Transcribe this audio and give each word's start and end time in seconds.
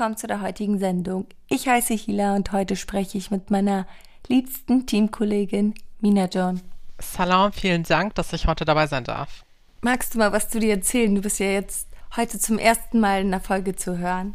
willkommen 0.00 0.16
zu 0.16 0.26
der 0.26 0.40
heutigen 0.40 0.78
Sendung. 0.78 1.26
Ich 1.46 1.68
heiße 1.68 1.92
Hila 1.92 2.34
und 2.34 2.52
heute 2.52 2.74
spreche 2.74 3.18
ich 3.18 3.30
mit 3.30 3.50
meiner 3.50 3.86
liebsten 4.28 4.86
Teamkollegin 4.86 5.74
Mina 6.00 6.24
John. 6.24 6.62
Salam, 6.98 7.52
vielen 7.52 7.82
Dank, 7.82 8.14
dass 8.14 8.32
ich 8.32 8.46
heute 8.46 8.64
dabei 8.64 8.86
sein 8.86 9.04
darf. 9.04 9.44
Magst 9.82 10.14
du 10.14 10.18
mal 10.18 10.32
was 10.32 10.48
zu 10.48 10.58
dir 10.58 10.70
erzählen? 10.70 11.14
Du 11.14 11.20
bist 11.20 11.38
ja 11.38 11.48
jetzt 11.48 11.86
heute 12.16 12.38
zum 12.38 12.56
ersten 12.56 12.98
Mal 12.98 13.20
in 13.20 13.30
der 13.30 13.40
Folge 13.42 13.76
zu 13.76 13.98
hören. 13.98 14.34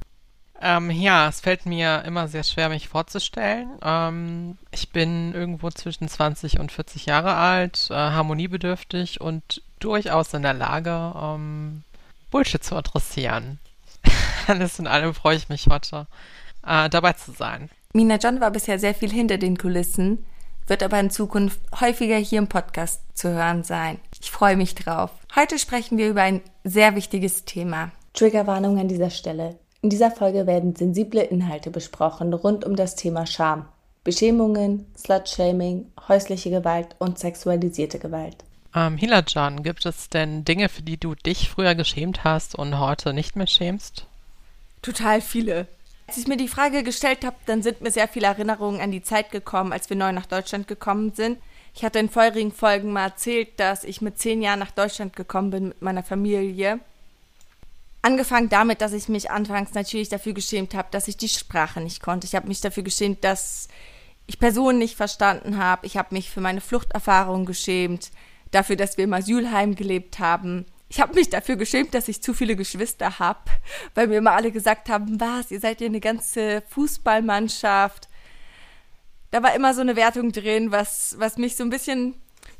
Ähm, 0.61 0.91
ja, 0.91 1.29
es 1.29 1.39
fällt 1.39 1.65
mir 1.65 2.03
immer 2.05 2.27
sehr 2.27 2.43
schwer, 2.43 2.69
mich 2.69 2.87
vorzustellen. 2.87 3.71
Ähm, 3.81 4.59
ich 4.69 4.91
bin 4.91 5.33
irgendwo 5.33 5.71
zwischen 5.71 6.07
20 6.07 6.59
und 6.59 6.71
40 6.71 7.07
Jahre 7.07 7.33
alt, 7.33 7.87
äh, 7.89 7.95
harmoniebedürftig 7.95 9.19
und 9.19 9.63
durchaus 9.79 10.31
in 10.35 10.43
der 10.43 10.53
Lage, 10.53 11.11
ähm, 11.19 11.81
Bullshit 12.29 12.63
zu 12.63 12.75
interessieren. 12.75 13.57
Alles 14.47 14.79
in 14.79 14.87
allem 14.87 15.13
freue 15.13 15.37
ich 15.37 15.49
mich 15.49 15.67
heute, 15.67 16.07
äh, 16.65 16.89
dabei 16.89 17.13
zu 17.13 17.31
sein. 17.31 17.69
Mina 17.93 18.17
John 18.17 18.41
war 18.41 18.51
bisher 18.51 18.79
sehr 18.79 18.93
viel 18.93 19.11
hinter 19.11 19.37
den 19.37 19.57
Kulissen, 19.57 20.25
wird 20.67 20.83
aber 20.83 20.99
in 20.99 21.09
Zukunft 21.09 21.59
häufiger 21.79 22.17
hier 22.17 22.39
im 22.39 22.47
Podcast 22.47 23.01
zu 23.13 23.29
hören 23.29 23.63
sein. 23.63 23.99
Ich 24.19 24.31
freue 24.31 24.57
mich 24.57 24.75
drauf. 24.75 25.11
Heute 25.35 25.59
sprechen 25.59 25.97
wir 25.97 26.09
über 26.09 26.21
ein 26.21 26.41
sehr 26.63 26.95
wichtiges 26.95 27.45
Thema. 27.45 27.91
Triggerwarnung 28.13 28.79
an 28.79 28.87
dieser 28.87 29.09
Stelle. 29.09 29.57
In 29.81 29.89
dieser 29.89 30.09
Folge 30.09 30.47
werden 30.47 30.75
sensible 30.75 31.21
Inhalte 31.21 31.69
besprochen 31.69 32.33
rund 32.33 32.65
um 32.65 32.75
das 32.75 32.95
Thema 32.95 33.27
Scham, 33.27 33.67
Beschämungen, 34.03 34.87
Slutshaming, 34.97 35.91
häusliche 36.07 36.49
Gewalt 36.49 36.95
und 36.97 37.19
sexualisierte 37.19 37.99
Gewalt. 37.99 38.37
Ähm, 38.73 38.97
Hilajan, 38.97 39.63
gibt 39.63 39.85
es 39.85 40.09
denn 40.09 40.43
Dinge, 40.43 40.69
für 40.69 40.81
die 40.81 40.99
du 40.99 41.15
dich 41.15 41.49
früher 41.49 41.75
geschämt 41.75 42.23
hast 42.23 42.55
und 42.55 42.79
heute 42.79 43.13
nicht 43.13 43.35
mehr 43.35 43.47
schämst? 43.47 44.07
Total 44.85 45.19
viele. 45.19 45.67
Als 46.05 46.17
ich 46.17 46.27
mir 46.27 46.37
die 46.37 46.47
Frage 46.47 46.83
gestellt 46.83 47.25
habe, 47.25 47.37
dann 47.47 47.63
sind 47.63 47.81
mir 47.81 47.89
sehr 47.89 48.07
viele 48.07 48.27
Erinnerungen 48.27 48.79
an 48.79 48.91
die 48.91 49.01
Zeit 49.01 49.31
gekommen, 49.31 49.73
als 49.73 49.89
wir 49.89 49.97
neu 49.97 50.11
nach 50.11 50.27
Deutschland 50.27 50.67
gekommen 50.67 51.13
sind. 51.15 51.39
Ich 51.73 51.83
hatte 51.83 51.97
in 51.97 52.09
vorherigen 52.09 52.51
Folgen 52.51 52.93
mal 52.93 53.05
erzählt, 53.05 53.59
dass 53.59 53.83
ich 53.83 54.01
mit 54.01 54.19
zehn 54.19 54.43
Jahren 54.43 54.59
nach 54.59 54.69
Deutschland 54.69 55.15
gekommen 55.15 55.49
bin 55.49 55.67
mit 55.69 55.81
meiner 55.81 56.03
Familie 56.03 56.79
Angefangen 58.03 58.49
damit, 58.49 58.81
dass 58.81 58.93
ich 58.93 59.09
mich 59.09 59.31
anfangs 59.31 59.73
natürlich 59.73 60.09
dafür 60.09 60.33
geschämt 60.33 60.75
habe, 60.75 60.89
dass 60.91 61.07
ich 61.07 61.17
die 61.17 61.27
Sprache 61.27 61.81
nicht 61.81 62.03
konnte. 62.03 62.27
Ich 62.27 62.35
habe 62.35 62.47
mich 62.47 62.61
dafür 62.61 62.83
geschämt, 62.83 63.23
dass 63.23 63.67
ich 64.27 64.37
Personen 64.37 64.77
nicht 64.77 64.95
verstanden 64.95 65.57
habe. 65.57 65.87
Ich 65.87 65.97
habe 65.97 66.13
mich 66.13 66.29
für 66.29 66.39
meine 66.39 66.61
Fluchterfahrung 66.61 67.47
geschämt, 67.47 68.11
dafür, 68.51 68.75
dass 68.75 68.97
wir 68.97 69.05
im 69.05 69.13
Asylheim 69.13 69.73
gelebt 69.73 70.19
haben. 70.19 70.67
Ich 70.87 71.01
habe 71.01 71.15
mich 71.15 71.29
dafür 71.29 71.55
geschämt, 71.55 71.93
dass 71.93 72.07
ich 72.07 72.21
zu 72.21 72.33
viele 72.33 72.55
Geschwister 72.55 73.19
habe, 73.19 73.39
weil 73.95 74.07
mir 74.07 74.17
immer 74.17 74.33
alle 74.33 74.51
gesagt 74.51 74.89
haben, 74.89 75.19
was, 75.19 75.51
ihr 75.51 75.59
seid 75.59 75.81
ja 75.81 75.87
eine 75.87 75.99
ganze 75.99 76.61
Fußballmannschaft. 76.69 78.07
Da 79.31 79.41
war 79.41 79.55
immer 79.55 79.73
so 79.73 79.81
eine 79.81 79.95
Wertung 79.95 80.31
drin, 80.31 80.71
was, 80.71 81.15
was 81.17 81.37
mich 81.37 81.55
so 81.55 81.63
ein 81.63 81.69
bisschen 81.69 82.15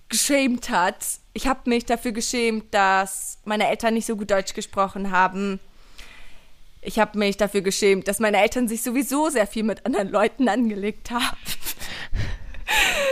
geschämt 0.10 0.70
hat. 0.70 1.06
Ich 1.34 1.48
habe 1.48 1.70
mich 1.70 1.86
dafür 1.86 2.12
geschämt, 2.12 2.74
dass 2.74 3.40
meine 3.46 3.68
Eltern 3.68 3.94
nicht 3.94 4.06
so 4.06 4.16
gut 4.16 4.32
Deutsch 4.32 4.54
gesprochen 4.54 5.12
haben. 5.12 5.60
Ich 6.82 7.00
habe 7.00 7.18
mich 7.18 7.38
dafür 7.38 7.62
geschämt, 7.62 8.08
dass 8.08 8.20
meine 8.20 8.38
Eltern 8.42 8.68
sich 8.68 8.84
sowieso 8.84 9.30
sehr 9.30 9.48
viel 9.48 9.64
mit 9.64 9.86
anderen 9.86 10.10
Leuten 10.10 10.50
angelegt 10.50 11.12
haben. 11.12 11.38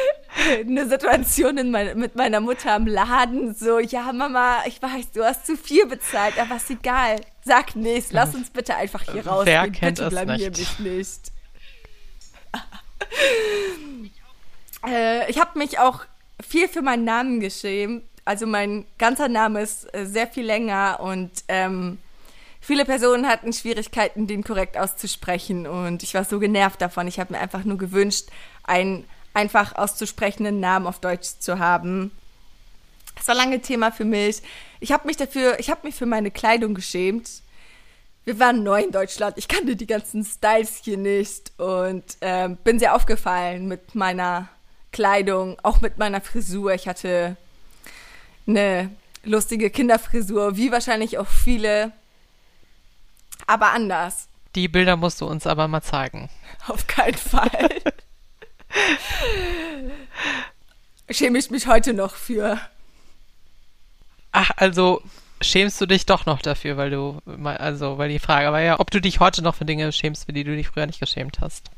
Eine 0.51 0.87
Situation 0.87 1.57
in 1.57 1.71
mein, 1.71 1.97
mit 1.97 2.15
meiner 2.15 2.39
Mutter 2.39 2.73
am 2.73 2.87
Laden, 2.87 3.55
so, 3.55 3.79
ja, 3.79 4.11
Mama, 4.11 4.63
ich 4.65 4.81
weiß, 4.81 5.11
du 5.11 5.23
hast 5.23 5.45
zu 5.45 5.55
viel 5.55 5.85
bezahlt, 5.85 6.39
aber 6.39 6.57
ist 6.57 6.69
egal. 6.69 7.17
Sag 7.45 7.75
nichts, 7.75 8.11
lass 8.11 8.35
uns 8.35 8.49
bitte 8.49 8.75
einfach 8.75 9.03
hier 9.11 9.25
raus. 9.25 9.45
Wer 9.45 9.69
kennt 9.69 9.97
bitte 9.97 10.09
blamier 10.09 10.49
mich 10.49 10.79
nicht. 10.79 11.31
äh, 14.87 15.29
ich 15.29 15.39
habe 15.39 15.57
mich 15.57 15.79
auch 15.79 16.05
viel 16.41 16.67
für 16.67 16.81
meinen 16.81 17.05
Namen 17.05 17.39
geschämt. 17.39 18.03
Also 18.25 18.47
mein 18.47 18.85
ganzer 18.97 19.27
Name 19.27 19.61
ist 19.61 19.93
äh, 19.93 20.05
sehr 20.05 20.27
viel 20.27 20.45
länger 20.45 20.99
und 21.01 21.31
ähm, 21.49 21.97
viele 22.61 22.85
Personen 22.85 23.27
hatten 23.27 23.51
Schwierigkeiten, 23.51 24.27
den 24.27 24.43
korrekt 24.43 24.77
auszusprechen 24.77 25.67
und 25.67 26.03
ich 26.03 26.13
war 26.13 26.23
so 26.23 26.39
genervt 26.39 26.81
davon. 26.81 27.07
Ich 27.07 27.19
habe 27.19 27.33
mir 27.33 27.39
einfach 27.39 27.65
nur 27.65 27.77
gewünscht, 27.77 28.29
einen 28.63 29.05
einfach 29.33 29.75
auszusprechenden 29.75 30.59
Namen 30.59 30.87
auf 30.87 30.99
Deutsch 30.99 31.39
zu 31.39 31.59
haben. 31.59 32.11
Das 33.15 33.27
war 33.27 33.35
lange 33.35 33.61
Thema 33.61 33.91
für 33.91 34.05
mich. 34.05 34.41
Ich 34.79 34.91
habe 34.91 35.07
mich 35.07 35.17
dafür, 35.17 35.59
ich 35.59 35.69
habe 35.69 35.85
mich 35.85 35.95
für 35.95 36.05
meine 36.05 36.31
Kleidung 36.31 36.73
geschämt. 36.73 37.29
Wir 38.25 38.39
waren 38.39 38.63
neu 38.63 38.81
in 38.81 38.91
Deutschland. 38.91 39.37
Ich 39.37 39.47
kannte 39.47 39.75
die 39.75 39.87
ganzen 39.87 40.23
Styles 40.23 40.81
hier 40.83 40.97
nicht 40.97 41.51
und 41.59 42.03
ähm, 42.21 42.57
bin 42.63 42.79
sehr 42.79 42.95
aufgefallen 42.95 43.67
mit 43.67 43.95
meiner 43.95 44.49
Kleidung, 44.91 45.57
auch 45.63 45.81
mit 45.81 45.97
meiner 45.97 46.21
Frisur. 46.21 46.73
Ich 46.73 46.87
hatte 46.87 47.35
eine 48.47 48.89
lustige 49.23 49.69
Kinderfrisur, 49.69 50.55
wie 50.55 50.71
wahrscheinlich 50.71 51.17
auch 51.17 51.27
viele, 51.27 51.91
aber 53.47 53.71
anders. 53.71 54.27
Die 54.55 54.67
Bilder 54.67 54.95
musst 54.95 55.19
du 55.19 55.25
uns 55.25 55.47
aber 55.47 55.67
mal 55.67 55.81
zeigen. 55.81 56.29
Auf 56.67 56.87
keinen 56.87 57.17
Fall. 57.17 57.69
Schäme 61.09 61.37
ich 61.37 61.49
mich 61.49 61.67
heute 61.67 61.93
noch 61.93 62.15
für. 62.15 62.59
Ach, 64.31 64.51
also 64.57 65.01
schämst 65.41 65.79
du 65.79 65.85
dich 65.85 66.05
doch 66.05 66.25
noch 66.25 66.41
dafür, 66.41 66.77
weil 66.77 66.89
du, 66.89 67.19
also, 67.43 67.97
weil 67.97 68.09
die 68.09 68.19
Frage 68.19 68.51
war 68.51 68.61
ja, 68.61 68.79
ob 68.79 68.89
du 68.91 68.99
dich 68.99 69.19
heute 69.19 69.41
noch 69.41 69.55
für 69.55 69.65
Dinge 69.65 69.91
schämst, 69.91 70.25
für 70.25 70.33
die 70.33 70.43
du 70.43 70.55
dich 70.55 70.67
früher 70.67 70.85
nicht 70.85 70.99
geschämt 70.99 71.39
hast. 71.41 71.69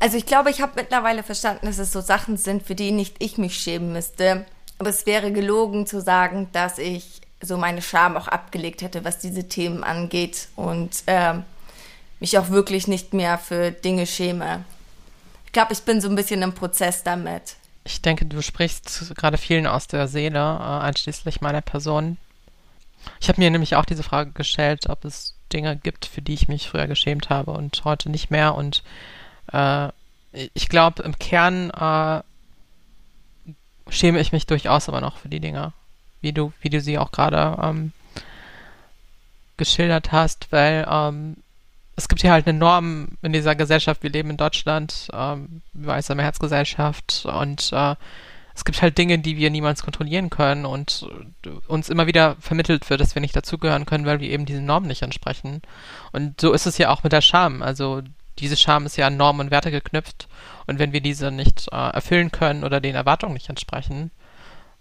Also 0.00 0.16
ich 0.16 0.24
glaube, 0.24 0.50
ich 0.50 0.62
habe 0.62 0.72
mittlerweile 0.76 1.22
verstanden, 1.22 1.66
dass 1.66 1.78
es 1.78 1.92
so 1.92 2.00
Sachen 2.00 2.38
sind, 2.38 2.62
für 2.62 2.74
die 2.74 2.90
nicht 2.90 3.16
ich 3.18 3.36
mich 3.36 3.58
schämen 3.58 3.92
müsste. 3.92 4.46
Aber 4.78 4.88
es 4.88 5.04
wäre 5.04 5.30
gelogen 5.30 5.86
zu 5.86 6.00
sagen, 6.00 6.48
dass 6.52 6.78
ich 6.78 7.20
so 7.42 7.58
meine 7.58 7.82
Scham 7.82 8.16
auch 8.16 8.28
abgelegt 8.28 8.80
hätte, 8.80 9.04
was 9.04 9.18
diese 9.18 9.48
Themen 9.48 9.84
angeht 9.84 10.48
und 10.56 10.90
äh, 11.06 11.34
mich 12.18 12.38
auch 12.38 12.48
wirklich 12.48 12.88
nicht 12.88 13.12
mehr 13.12 13.36
für 13.36 13.70
Dinge 13.70 14.06
schäme. 14.06 14.64
Ich 15.50 15.52
glaube, 15.52 15.72
ich 15.72 15.82
bin 15.82 16.00
so 16.00 16.08
ein 16.08 16.14
bisschen 16.14 16.42
im 16.42 16.54
Prozess 16.54 17.02
damit. 17.02 17.56
Ich 17.82 18.00
denke, 18.00 18.24
du 18.24 18.40
sprichst 18.40 19.16
gerade 19.16 19.36
vielen 19.36 19.66
aus 19.66 19.88
der 19.88 20.06
Seele, 20.06 20.38
äh, 20.38 20.84
einschließlich 20.84 21.40
meiner 21.40 21.60
Person. 21.60 22.18
Ich 23.18 23.28
habe 23.28 23.40
mir 23.40 23.50
nämlich 23.50 23.74
auch 23.74 23.84
diese 23.84 24.04
Frage 24.04 24.30
gestellt, 24.30 24.88
ob 24.88 25.04
es 25.04 25.34
Dinge 25.52 25.76
gibt, 25.76 26.06
für 26.06 26.22
die 26.22 26.34
ich 26.34 26.46
mich 26.46 26.68
früher 26.68 26.86
geschämt 26.86 27.30
habe 27.30 27.50
und 27.50 27.84
heute 27.84 28.10
nicht 28.10 28.30
mehr. 28.30 28.54
Und 28.54 28.84
äh, 29.52 29.88
ich 30.30 30.68
glaube, 30.68 31.02
im 31.02 31.18
Kern 31.18 31.70
äh, 31.70 32.22
schäme 33.92 34.20
ich 34.20 34.30
mich 34.30 34.46
durchaus 34.46 34.88
aber 34.88 35.00
noch 35.00 35.16
für 35.16 35.28
die 35.28 35.40
Dinge, 35.40 35.72
wie 36.20 36.32
du, 36.32 36.52
wie 36.60 36.70
du 36.70 36.80
sie 36.80 36.96
auch 36.96 37.10
gerade 37.10 37.60
ähm, 37.60 37.90
geschildert 39.56 40.12
hast, 40.12 40.52
weil 40.52 40.86
ähm, 40.88 41.38
es 42.00 42.08
gibt 42.08 42.22
hier 42.22 42.32
halt 42.32 42.46
eine 42.46 42.58
Norm 42.58 43.18
in 43.20 43.34
dieser 43.34 43.54
Gesellschaft. 43.54 44.02
Wir 44.02 44.10
leben 44.10 44.30
in 44.30 44.38
Deutschland, 44.38 45.08
ähm, 45.12 45.60
weiße 45.74 46.14
Mehrheitsgesellschaft 46.14 47.26
und 47.26 47.70
äh, 47.72 47.94
es 48.54 48.64
gibt 48.64 48.80
halt 48.80 48.96
Dinge, 48.96 49.18
die 49.18 49.36
wir 49.36 49.50
niemals 49.50 49.82
kontrollieren 49.82 50.30
können 50.30 50.64
und 50.64 51.06
uns 51.68 51.88
immer 51.90 52.06
wieder 52.06 52.36
vermittelt 52.40 52.88
wird, 52.88 53.00
dass 53.00 53.14
wir 53.14 53.20
nicht 53.20 53.36
dazugehören 53.36 53.84
können, 53.84 54.06
weil 54.06 54.20
wir 54.20 54.30
eben 54.30 54.46
diesen 54.46 54.64
Normen 54.64 54.88
nicht 54.88 55.02
entsprechen. 55.02 55.60
Und 56.12 56.40
so 56.40 56.52
ist 56.52 56.66
es 56.66 56.78
ja 56.78 56.90
auch 56.90 57.02
mit 57.02 57.12
der 57.12 57.20
Scham. 57.20 57.62
Also 57.62 58.00
diese 58.38 58.56
Scham 58.56 58.86
ist 58.86 58.96
ja 58.96 59.06
an 59.06 59.18
Normen 59.18 59.46
und 59.46 59.50
Werte 59.50 59.70
geknüpft 59.70 60.26
und 60.66 60.78
wenn 60.78 60.92
wir 60.92 61.02
diese 61.02 61.30
nicht 61.30 61.68
äh, 61.70 61.76
erfüllen 61.76 62.32
können 62.32 62.64
oder 62.64 62.80
den 62.80 62.94
Erwartungen 62.94 63.34
nicht 63.34 63.50
entsprechen, 63.50 64.10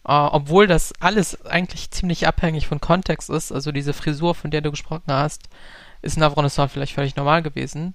äh, 0.06 0.14
obwohl 0.14 0.68
das 0.68 0.94
alles 1.02 1.46
eigentlich 1.46 1.92
ziemlich 1.92 2.28
abhängig 2.28 2.68
von 2.68 2.80
Kontext 2.80 3.30
ist, 3.30 3.52
also 3.52 3.74
diese 3.74 3.94
Frisur, 3.94 4.36
von 4.36 4.52
der 4.52 4.62
du 4.62 4.72
gesprochen 4.72 5.04
hast, 5.08 5.50
ist 6.02 6.18
in 6.18 6.24
Afghanistan 6.24 6.70
vielleicht 6.70 6.94
völlig 6.94 7.16
normal 7.16 7.42
gewesen. 7.42 7.94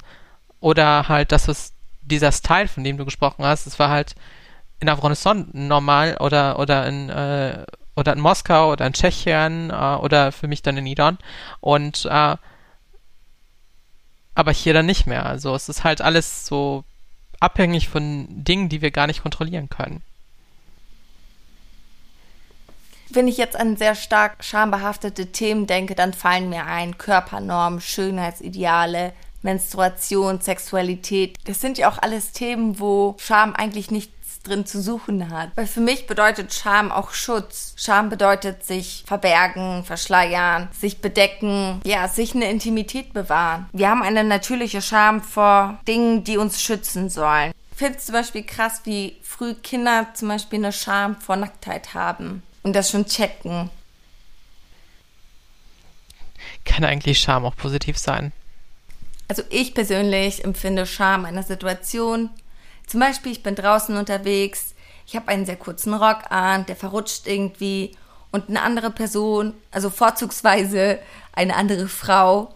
Oder 0.61 1.09
halt, 1.09 1.33
das 1.33 1.49
ist 1.49 1.75
dieser 2.03 2.33
Style, 2.33 2.69
von 2.69 2.85
dem 2.85 2.97
du 2.97 3.05
gesprochen 3.05 3.45
hast, 3.45 3.67
das 3.67 3.79
war 3.79 3.91
halt 3.91 4.15
in 4.81 4.89
Afghanistan 4.89 5.49
normal 5.53 6.17
oder, 6.21 6.59
oder 6.59 6.87
in, 6.87 7.09
äh, 7.09 7.65
oder 7.97 8.13
in 8.13 8.21
Moskau 8.21 8.73
oder 8.73 8.87
in 8.87 8.93
Tschechien 8.93 9.71
äh, 9.71 9.75
oder 9.75 10.33
für 10.33 10.49
mich 10.49 10.63
dann 10.63 10.77
in 10.77 10.87
Iran. 10.87 11.19
Und 11.61 12.07
äh, 12.07 12.37
aber 14.35 14.53
hier 14.53 14.75
dann 14.75 14.87
nicht 14.87 15.07
mehr. 15.07 15.27
Also 15.27 15.55
es 15.55 15.69
ist 15.69 15.85
halt 15.85 16.01
alles 16.03 16.47
so 16.47 16.85
abhängig 17.41 17.89
von 17.89 18.27
Dingen, 18.31 18.69
die 18.69 18.83
wir 18.83 18.91
gar 18.91 19.07
nicht 19.07 19.23
kontrollieren 19.23 19.69
können. 19.69 20.03
Wenn 23.15 23.29
ich 23.29 23.37
jetzt 23.37 23.55
an 23.55 23.77
sehr 23.77 23.95
stark 23.95 24.43
schambehaftete 24.43 25.27
Themen 25.27 25.69
denke, 25.69 25.95
dann 25.95 26.13
fallen 26.13 26.49
mir 26.49 26.67
ein 26.67 26.99
Körpernormen, 26.99 27.81
Schönheitsideale, 27.81 29.13
Menstruation, 29.43 30.41
Sexualität. 30.41 31.37
Das 31.45 31.61
sind 31.61 31.79
ja 31.79 31.89
auch 31.89 31.99
alles 31.99 32.33
Themen, 32.33 32.81
wo 32.81 33.15
Scham 33.21 33.55
eigentlich 33.55 33.93
nichts 33.93 34.43
drin 34.43 34.67
zu 34.67 34.83
suchen 34.83 35.31
hat. 35.31 35.51
Weil 35.55 35.69
für 35.69 35.81
mich 35.81 36.09
bedeutet 36.09 36.53
Scham 36.53 36.91
auch 36.91 37.13
Schutz. 37.13 37.75
Scham 37.77 38.09
bedeutet 38.09 38.65
sich 38.65 39.05
verbergen, 39.07 39.85
verschleiern, 39.85 40.69
sich 40.77 41.01
bedecken, 41.01 41.81
ja, 41.85 42.09
sich 42.09 42.35
eine 42.35 42.51
Intimität 42.51 43.13
bewahren. 43.13 43.69
Wir 43.73 43.91
haben 43.91 44.03
eine 44.03 44.25
natürliche 44.25 44.83
Scham 44.83 45.23
vor 45.23 45.79
Dingen, 45.87 46.25
die 46.25 46.37
uns 46.37 46.61
schützen 46.61 47.09
sollen. 47.09 47.53
Ich 47.71 47.79
finde 47.79 47.99
es 47.99 48.07
zum 48.07 48.15
Beispiel 48.15 48.43
krass, 48.43 48.81
wie 48.83 49.17
früh 49.23 49.55
Kinder 49.55 50.09
zum 50.15 50.29
Beispiel 50.29 50.59
eine 50.59 50.73
Scham 50.73 51.15
vor 51.21 51.37
Nacktheit 51.37 51.95
haben 51.95 52.43
und 52.65 52.75
das 52.75 52.91
schon 52.91 53.07
checken. 53.07 53.71
Kann 56.65 56.85
eigentlich 56.85 57.21
Scham 57.21 57.45
auch 57.45 57.57
positiv 57.57 57.97
sein? 57.97 58.33
Also 59.29 59.43
ich 59.51 59.75
persönlich 59.75 60.45
empfinde 60.45 60.87
Scham 60.87 61.25
einer 61.25 61.43
Situation. 61.43 62.31
Zum 62.87 63.01
Beispiel, 63.01 63.33
ich 63.33 63.43
bin 63.43 63.55
draußen 63.55 63.97
unterwegs, 63.97 64.75
ich 65.07 65.17
habe 65.17 65.29
einen 65.29 65.47
sehr 65.47 65.57
kurzen 65.57 65.95
Rock 65.95 66.31
an, 66.31 66.67
der 66.67 66.77
verrutscht 66.77 67.27
irgendwie 67.27 67.97
und 68.33 68.49
eine 68.49 68.63
andere 68.63 68.91
Person, 68.91 69.55
also 69.71 69.91
vorzugsweise 69.91 70.99
eine 71.33 71.57
andere 71.57 71.89
Frau, 71.89 72.55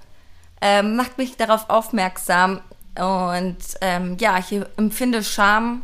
ähm, 0.61 0.97
macht 0.97 1.19
mich 1.19 1.37
darauf 1.37 1.71
aufmerksam. 1.71 2.61
Und 2.97 3.59
ähm, 3.81 4.17
ja, 4.19 4.39
ich 4.39 4.61
empfinde 4.77 5.23
Scham, 5.23 5.83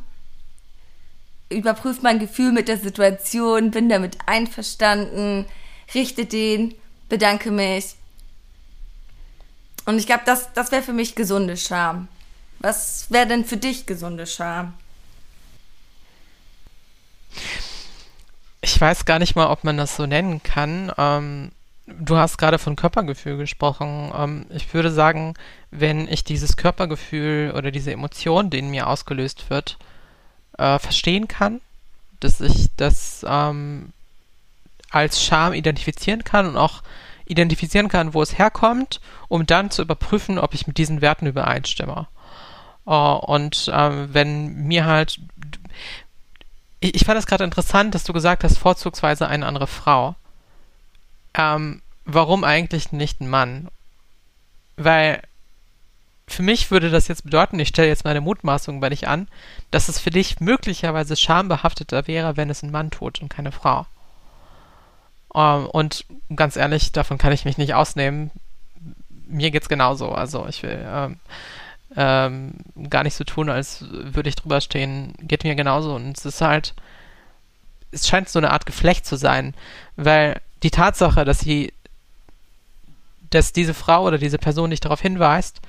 überprüfe 1.54 2.00
mein 2.02 2.18
Gefühl 2.18 2.52
mit 2.52 2.68
der 2.68 2.78
Situation, 2.78 3.70
bin 3.70 3.88
damit 3.88 4.18
einverstanden, 4.26 5.46
richte 5.94 6.26
den, 6.26 6.74
bedanke 7.08 7.50
mich 7.50 7.96
und 9.84 9.98
ich 9.98 10.06
glaube, 10.06 10.22
das, 10.24 10.52
das 10.52 10.72
wäre 10.72 10.82
für 10.82 10.92
mich 10.92 11.14
gesunde 11.14 11.56
Scham. 11.56 12.08
Was 12.60 13.10
wäre 13.10 13.26
denn 13.26 13.44
für 13.44 13.56
dich 13.56 13.86
gesunde 13.86 14.26
Scham? 14.26 14.74
Ich 18.62 18.80
weiß 18.80 19.04
gar 19.04 19.18
nicht 19.18 19.36
mal, 19.36 19.48
ob 19.48 19.64
man 19.64 19.76
das 19.76 19.96
so 19.96 20.06
nennen 20.06 20.42
kann. 20.42 20.90
Ähm, 20.96 21.52
du 21.86 22.16
hast 22.16 22.38
gerade 22.38 22.58
von 22.58 22.76
Körpergefühl 22.76 23.36
gesprochen. 23.36 24.10
Ähm, 24.16 24.46
ich 24.50 24.72
würde 24.72 24.90
sagen, 24.90 25.34
wenn 25.70 26.08
ich 26.08 26.24
dieses 26.24 26.56
Körpergefühl 26.56 27.52
oder 27.54 27.70
diese 27.70 27.92
Emotion, 27.92 28.48
die 28.48 28.60
in 28.60 28.70
mir 28.70 28.86
ausgelöst 28.86 29.50
wird, 29.50 29.76
äh, 30.58 30.78
verstehen 30.78 31.28
kann, 31.28 31.60
dass 32.20 32.40
ich 32.40 32.68
das 32.76 33.24
ähm, 33.28 33.92
als 34.90 35.22
Scham 35.22 35.52
identifizieren 35.52 36.24
kann 36.24 36.46
und 36.46 36.56
auch 36.56 36.82
identifizieren 37.26 37.88
kann, 37.88 38.14
wo 38.14 38.22
es 38.22 38.38
herkommt, 38.38 39.00
um 39.28 39.46
dann 39.46 39.70
zu 39.70 39.82
überprüfen, 39.82 40.38
ob 40.38 40.54
ich 40.54 40.66
mit 40.66 40.78
diesen 40.78 41.00
Werten 41.00 41.26
übereinstimme. 41.26 42.06
Uh, 42.86 43.16
und 43.16 43.70
ähm, 43.72 44.12
wenn 44.12 44.66
mir 44.66 44.84
halt, 44.84 45.18
ich, 46.80 46.94
ich 46.94 47.04
fand 47.04 47.18
es 47.18 47.26
gerade 47.26 47.44
interessant, 47.44 47.94
dass 47.94 48.04
du 48.04 48.12
gesagt 48.12 48.44
hast, 48.44 48.58
vorzugsweise 48.58 49.26
eine 49.26 49.46
andere 49.46 49.66
Frau. 49.66 50.14
Ähm, 51.32 51.80
warum 52.04 52.44
eigentlich 52.44 52.92
nicht 52.92 53.22
ein 53.22 53.30
Mann? 53.30 53.68
Weil 54.76 55.22
für 56.26 56.42
mich 56.42 56.70
würde 56.70 56.90
das 56.90 57.08
jetzt 57.08 57.24
bedeuten, 57.24 57.58
ich 57.58 57.68
stelle 57.68 57.88
jetzt 57.88 58.04
meine 58.04 58.20
Mutmaßung 58.20 58.80
bei 58.80 58.88
dich 58.88 59.08
an, 59.08 59.28
dass 59.70 59.88
es 59.88 59.98
für 59.98 60.10
dich 60.10 60.40
möglicherweise 60.40 61.16
schambehafteter 61.16 62.06
wäre, 62.06 62.36
wenn 62.36 62.50
es 62.50 62.62
ein 62.62 62.70
Mann 62.70 62.90
tut 62.90 63.20
und 63.20 63.28
keine 63.28 63.52
Frau. 63.52 63.86
Ähm, 65.34 65.66
und 65.66 66.06
ganz 66.34 66.56
ehrlich, 66.56 66.92
davon 66.92 67.18
kann 67.18 67.32
ich 67.32 67.44
mich 67.44 67.58
nicht 67.58 67.74
ausnehmen. 67.74 68.30
Mir 69.26 69.50
geht's 69.50 69.68
genauso. 69.68 70.12
Also 70.12 70.46
ich 70.48 70.62
will 70.62 70.78
ähm, 70.86 71.18
ähm, 71.96 72.52
gar 72.88 73.02
nicht 73.02 73.14
so 73.14 73.24
tun, 73.24 73.50
als 73.50 73.84
würde 73.90 74.28
ich 74.28 74.36
drüber 74.36 74.60
stehen. 74.60 75.14
Geht 75.20 75.44
mir 75.44 75.54
genauso. 75.54 75.94
Und 75.94 76.16
es 76.16 76.24
ist 76.24 76.40
halt, 76.40 76.74
es 77.90 78.08
scheint 78.08 78.28
so 78.28 78.38
eine 78.38 78.50
Art 78.50 78.66
Geflecht 78.66 79.06
zu 79.06 79.16
sein, 79.16 79.54
weil 79.96 80.40
die 80.62 80.70
Tatsache, 80.70 81.24
dass 81.24 81.40
sie, 81.40 81.72
dass 83.30 83.52
diese 83.52 83.74
Frau 83.74 84.04
oder 84.04 84.18
diese 84.18 84.38
Person 84.38 84.70
dich 84.70 84.80
darauf 84.80 85.00
hinweist, 85.00 85.60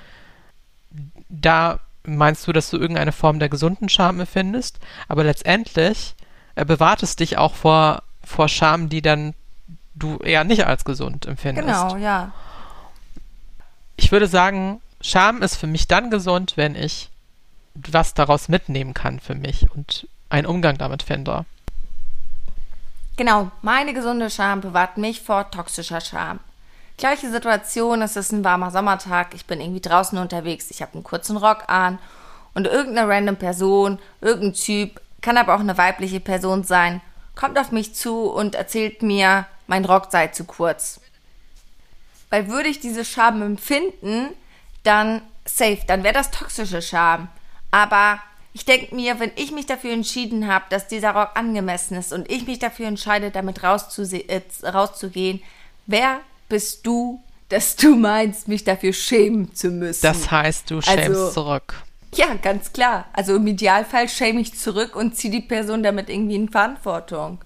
da 1.29 1.79
meinst 2.03 2.47
du, 2.47 2.53
dass 2.53 2.69
du 2.69 2.77
irgendeine 2.77 3.11
Form 3.11 3.39
der 3.39 3.49
gesunden 3.49 3.89
Scham 3.89 4.19
empfindest, 4.19 4.79
aber 5.07 5.23
letztendlich 5.23 6.15
äh, 6.55 6.65
bewahrt 6.65 7.03
es 7.03 7.15
dich 7.15 7.37
auch 7.37 7.55
vor, 7.55 8.03
vor 8.23 8.47
Scham, 8.47 8.89
die 8.89 9.01
dann 9.01 9.33
du 9.95 10.17
eher 10.17 10.43
nicht 10.43 10.65
als 10.65 10.85
gesund 10.85 11.25
empfindest. 11.25 11.67
Genau, 11.67 11.97
ja. 11.97 12.31
Ich 13.95 14.11
würde 14.11 14.27
sagen, 14.27 14.81
Scham 15.01 15.41
ist 15.41 15.55
für 15.55 15.67
mich 15.67 15.87
dann 15.87 16.09
gesund, 16.09 16.57
wenn 16.57 16.75
ich 16.75 17.09
was 17.75 18.13
daraus 18.13 18.47
mitnehmen 18.47 18.93
kann 18.93 19.19
für 19.19 19.35
mich 19.35 19.69
und 19.71 20.07
einen 20.29 20.47
Umgang 20.47 20.77
damit 20.77 21.03
finde. 21.03 21.45
Genau, 23.17 23.51
meine 23.61 23.93
gesunde 23.93 24.29
Scham 24.29 24.61
bewahrt 24.61 24.97
mich 24.97 25.21
vor 25.21 25.49
toxischer 25.49 26.01
Scham. 26.01 26.39
Gleiche 26.97 27.29
Situation, 27.29 28.01
es 28.01 28.15
ist 28.15 28.31
ein 28.31 28.43
warmer 28.43 28.71
Sommertag, 28.71 29.33
ich 29.33 29.45
bin 29.45 29.59
irgendwie 29.59 29.81
draußen 29.81 30.17
unterwegs, 30.17 30.71
ich 30.71 30.81
habe 30.81 30.93
einen 30.93 31.03
kurzen 31.03 31.35
Rock 31.35 31.63
an 31.67 31.99
und 32.53 32.67
irgendeine 32.67 33.09
random 33.09 33.35
Person, 33.35 33.99
irgendein 34.21 34.53
Typ, 34.53 35.01
kann 35.21 35.37
aber 35.37 35.55
auch 35.55 35.59
eine 35.59 35.77
weibliche 35.77 36.21
Person 36.21 36.63
sein, 36.63 37.01
kommt 37.35 37.59
auf 37.59 37.71
mich 37.71 37.95
zu 37.95 38.29
und 38.29 38.55
erzählt 38.55 39.03
mir, 39.03 39.45
mein 39.67 39.83
Rock 39.83 40.07
sei 40.09 40.27
zu 40.27 40.45
kurz. 40.45 41.01
Weil 42.29 42.47
würde 42.47 42.69
ich 42.69 42.79
diese 42.79 43.03
Scham 43.03 43.41
empfinden, 43.41 44.29
dann 44.83 45.21
safe, 45.43 45.81
dann 45.87 46.03
wäre 46.03 46.13
das 46.13 46.31
toxische 46.31 46.81
Scham. 46.81 47.27
Aber 47.71 48.19
ich 48.53 48.63
denke 48.63 48.95
mir, 48.95 49.19
wenn 49.19 49.31
ich 49.35 49.51
mich 49.51 49.65
dafür 49.65 49.91
entschieden 49.91 50.47
habe, 50.47 50.65
dass 50.69 50.87
dieser 50.87 51.11
Rock 51.11 51.31
angemessen 51.35 51.97
ist 51.97 52.13
und 52.13 52.31
ich 52.31 52.47
mich 52.47 52.59
dafür 52.59 52.87
entscheide, 52.87 53.31
damit 53.31 53.61
äh, 53.63 54.41
rauszugehen, 54.63 55.43
wer 55.87 56.21
bist 56.49 56.85
du, 56.85 57.23
dass 57.49 57.75
du 57.75 57.95
meinst, 57.95 58.47
mich 58.47 58.63
dafür 58.63 58.93
schämen 58.93 59.53
zu 59.53 59.69
müssen? 59.69 60.01
Das 60.03 60.31
heißt, 60.31 60.71
du 60.71 60.81
schämst 60.81 61.09
also, 61.09 61.31
zurück. 61.31 61.83
Ja, 62.15 62.33
ganz 62.35 62.71
klar. 62.71 63.05
Also 63.13 63.35
im 63.35 63.47
Idealfall 63.47 64.07
schäme 64.07 64.41
ich 64.41 64.57
zurück 64.57 64.95
und 64.95 65.15
ziehe 65.15 65.31
die 65.31 65.41
Person 65.41 65.83
damit 65.83 66.09
irgendwie 66.09 66.35
in 66.35 66.49
Verantwortung. 66.49 67.43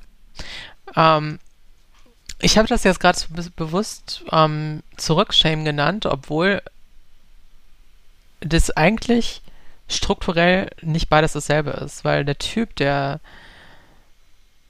Ähm, 0.95 1.39
ich 2.39 2.57
habe 2.57 2.67
das 2.67 2.83
jetzt 2.83 2.99
gerade 2.99 3.19
bewusst 3.55 4.23
ähm, 4.31 4.83
Zurückshame 4.95 5.63
genannt, 5.63 6.05
obwohl 6.05 6.61
das 8.41 8.71
eigentlich 8.71 9.41
strukturell 9.89 10.69
nicht 10.81 11.09
beides 11.09 11.33
dasselbe 11.33 11.71
ist, 11.71 12.05
weil 12.05 12.23
der 12.23 12.37
Typ, 12.37 12.75
der 12.75 13.19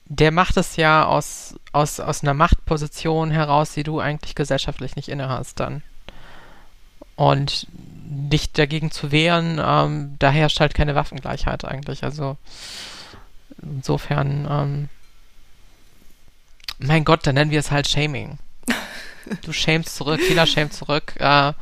der 0.10 0.32
macht 0.32 0.58
es 0.58 0.76
ja 0.76 1.06
aus, 1.06 1.56
aus, 1.72 2.00
aus 2.00 2.24
einer 2.24 2.34
Machtposition 2.34 3.30
heraus, 3.30 3.74
die 3.74 3.84
du 3.84 4.00
eigentlich 4.00 4.34
gesellschaftlich 4.34 4.96
nicht 4.96 5.08
innehast 5.08 5.60
dann. 5.60 5.84
Und 7.16 7.68
dich 7.72 8.52
dagegen 8.52 8.90
zu 8.90 9.12
wehren, 9.12 9.62
ähm, 9.64 10.16
da 10.18 10.32
herrscht 10.32 10.60
halt 10.60 10.74
keine 10.74 10.96
Waffengleichheit 10.96 11.64
eigentlich. 11.64 12.04
Also 12.04 12.38
insofern 13.62 14.48
ähm, 14.50 14.90
mein 16.80 17.06
Gott, 17.06 17.28
dann 17.28 17.36
nennen 17.36 17.52
wir 17.52 17.60
es 17.60 17.72
halt 17.72 17.88
Shaming. 17.88 18.40
Du 19.44 19.54
schämst 19.54 19.96
zurück, 19.96 20.20
Hila 20.28 20.48
schämt 20.48 20.74
zurück. 20.74 21.14
Äh, 21.20 21.54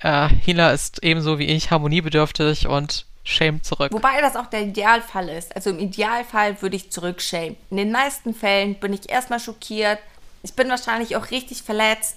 äh, 0.00 0.28
Hila 0.28 0.72
ist 0.72 1.02
ebenso 1.02 1.38
wie 1.38 1.46
ich 1.46 1.70
harmoniebedürftig 1.70 2.66
und 2.66 3.06
schämt 3.24 3.64
zurück. 3.64 3.92
Wobei 3.92 4.20
das 4.20 4.36
auch 4.36 4.46
der 4.46 4.62
Idealfall 4.62 5.28
ist. 5.28 5.54
Also 5.54 5.70
im 5.70 5.78
Idealfall 5.78 6.60
würde 6.60 6.76
ich 6.76 6.90
zurückschämen. 6.90 7.56
In 7.70 7.76
den 7.76 7.92
meisten 7.92 8.34
Fällen 8.34 8.74
bin 8.76 8.92
ich 8.92 9.08
erstmal 9.08 9.40
schockiert. 9.40 9.98
Ich 10.42 10.54
bin 10.54 10.68
wahrscheinlich 10.68 11.16
auch 11.16 11.30
richtig 11.30 11.62
verletzt. 11.62 12.16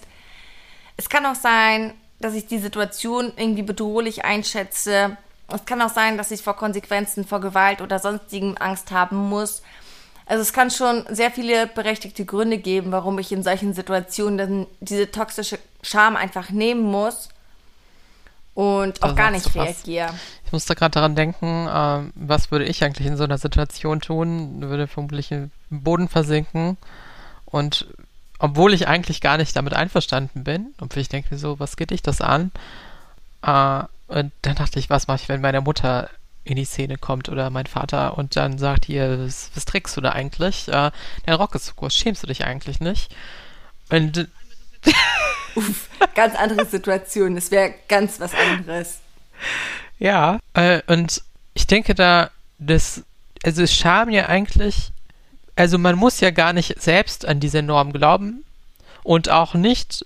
Es 0.97 1.09
kann 1.09 1.25
auch 1.25 1.35
sein, 1.35 1.93
dass 2.19 2.33
ich 2.33 2.47
die 2.47 2.57
Situation 2.57 3.33
irgendwie 3.35 3.61
bedrohlich 3.61 4.25
einschätze. 4.25 5.17
Es 5.47 5.65
kann 5.65 5.81
auch 5.81 5.93
sein, 5.93 6.17
dass 6.17 6.31
ich 6.31 6.41
vor 6.41 6.55
Konsequenzen, 6.55 7.25
vor 7.25 7.39
Gewalt 7.39 7.81
oder 7.81 7.99
sonstigem 7.99 8.55
Angst 8.57 8.91
haben 8.91 9.29
muss. 9.29 9.61
Also 10.25 10.41
es 10.41 10.53
kann 10.53 10.71
schon 10.71 11.05
sehr 11.09 11.29
viele 11.29 11.67
berechtigte 11.67 12.25
Gründe 12.25 12.57
geben, 12.57 12.91
warum 12.91 13.19
ich 13.19 13.31
in 13.31 13.43
solchen 13.43 13.75
Situationen 13.75 14.65
diese 14.79 15.11
toxische 15.11 15.59
Scham 15.83 16.15
einfach 16.15 16.49
nehmen 16.49 16.81
muss 16.81 17.29
und 18.55 19.03
auch 19.03 19.09
also 19.09 19.15
gar 19.15 19.31
nicht 19.31 19.53
reagiere. 19.53 20.09
Ich 20.45 20.51
musste 20.51 20.75
gerade 20.75 20.91
daran 20.91 21.15
denken, 21.15 21.67
äh, 21.67 22.11
was 22.15 22.49
würde 22.49 22.65
ich 22.65 22.83
eigentlich 22.83 23.05
in 23.05 23.17
so 23.17 23.25
einer 23.25 23.37
Situation 23.37 23.99
tun? 23.99 24.61
Würde 24.61 24.87
vermutlich 24.87 25.31
im 25.31 25.51
Boden 25.69 26.07
versinken 26.07 26.77
und 27.45 27.85
obwohl 28.39 28.73
ich 28.73 28.87
eigentlich 28.87 29.21
gar 29.21 29.37
nicht 29.37 29.55
damit 29.55 29.73
einverstanden 29.73 30.43
bin, 30.43 30.73
obwohl 30.79 31.01
ich 31.01 31.09
denke 31.09 31.37
so, 31.37 31.59
was 31.59 31.77
geht 31.77 31.91
dich 31.91 32.01
das 32.01 32.21
an? 32.21 32.51
Äh, 33.41 33.83
und 34.07 34.31
dann 34.41 34.55
dachte 34.55 34.79
ich, 34.79 34.89
was 34.89 35.07
mache 35.07 35.21
ich, 35.21 35.29
wenn 35.29 35.41
meine 35.41 35.61
Mutter 35.61 36.09
in 36.45 36.55
die 36.55 36.65
Szene 36.65 36.97
kommt 36.97 37.27
oder 37.27 37.49
mein 37.49 37.65
Vater 37.65 38.17
und 38.17 38.35
dann 38.35 38.57
sagt 38.57 38.85
hier, 38.85 39.19
was, 39.25 39.49
was 39.55 39.65
trägst 39.65 39.97
du 39.97 40.01
da 40.01 40.11
eigentlich? 40.11 40.69
Äh, 40.69 40.91
dein 41.25 41.35
Rock 41.35 41.55
ist 41.55 41.65
zu 41.65 41.75
groß, 41.75 41.93
schämst 41.93 42.23
du 42.23 42.27
dich 42.27 42.45
eigentlich 42.45 42.79
nicht? 42.79 43.13
Und 43.89 44.29
Uff, 45.55 45.89
ganz 46.15 46.35
andere 46.35 46.65
Situation, 46.65 47.37
es 47.37 47.51
wäre 47.51 47.73
ganz 47.87 48.19
was 48.19 48.33
anderes. 48.33 48.99
Ja, 49.99 50.39
äh, 50.53 50.81
und 50.87 51.23
ich 51.53 51.67
denke 51.67 51.95
da, 51.95 52.29
dass 52.59 53.03
also 53.45 53.61
ist 53.61 53.75
Scham 53.75 54.09
ja 54.09 54.27
eigentlich, 54.27 54.91
also 55.55 55.77
man 55.77 55.95
muss 55.95 56.19
ja 56.19 56.31
gar 56.31 56.51
nicht 56.51 56.81
selbst 56.81 57.25
an 57.27 57.39
diese 57.39 57.61
Norm 57.61 57.93
glauben 57.93 58.43
und 59.03 59.29
auch 59.29 59.53
nicht 59.53 60.05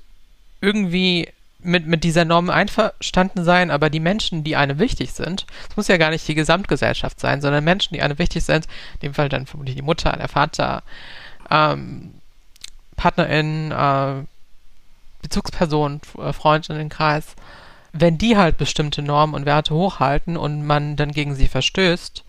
irgendwie 0.61 1.29
mit, 1.61 1.87
mit 1.87 2.03
dieser 2.03 2.25
Norm 2.25 2.49
einverstanden 2.49 3.43
sein, 3.43 3.71
aber 3.71 3.89
die 3.89 3.99
Menschen, 4.01 4.43
die 4.43 4.55
einem 4.55 4.79
wichtig 4.79 5.11
sind, 5.11 5.45
es 5.69 5.77
muss 5.77 5.87
ja 5.87 5.97
gar 5.97 6.09
nicht 6.09 6.27
die 6.27 6.35
Gesamtgesellschaft 6.35 7.19
sein, 7.19 7.41
sondern 7.41 7.63
Menschen, 7.63 7.93
die 7.93 8.01
einem 8.01 8.19
wichtig 8.19 8.43
sind, 8.43 8.65
in 8.95 8.99
dem 9.09 9.13
Fall 9.13 9.29
dann 9.29 9.45
vermutlich 9.45 9.75
die 9.75 9.81
Mutter, 9.81 10.11
der 10.17 10.27
Vater, 10.27 10.83
ähm, 11.49 12.13
Partnerin, 12.97 13.71
äh, 13.71 14.23
Bezugsperson, 15.21 16.01
äh, 16.17 16.33
Freundinnenkreis, 16.33 17.35
wenn 17.91 18.17
die 18.17 18.37
halt 18.37 18.57
bestimmte 18.57 19.01
Normen 19.01 19.33
und 19.35 19.45
Werte 19.45 19.73
hochhalten 19.73 20.37
und 20.37 20.65
man 20.65 20.95
dann 20.95 21.11
gegen 21.11 21.35
sie 21.35 21.47
verstößt, 21.47 22.23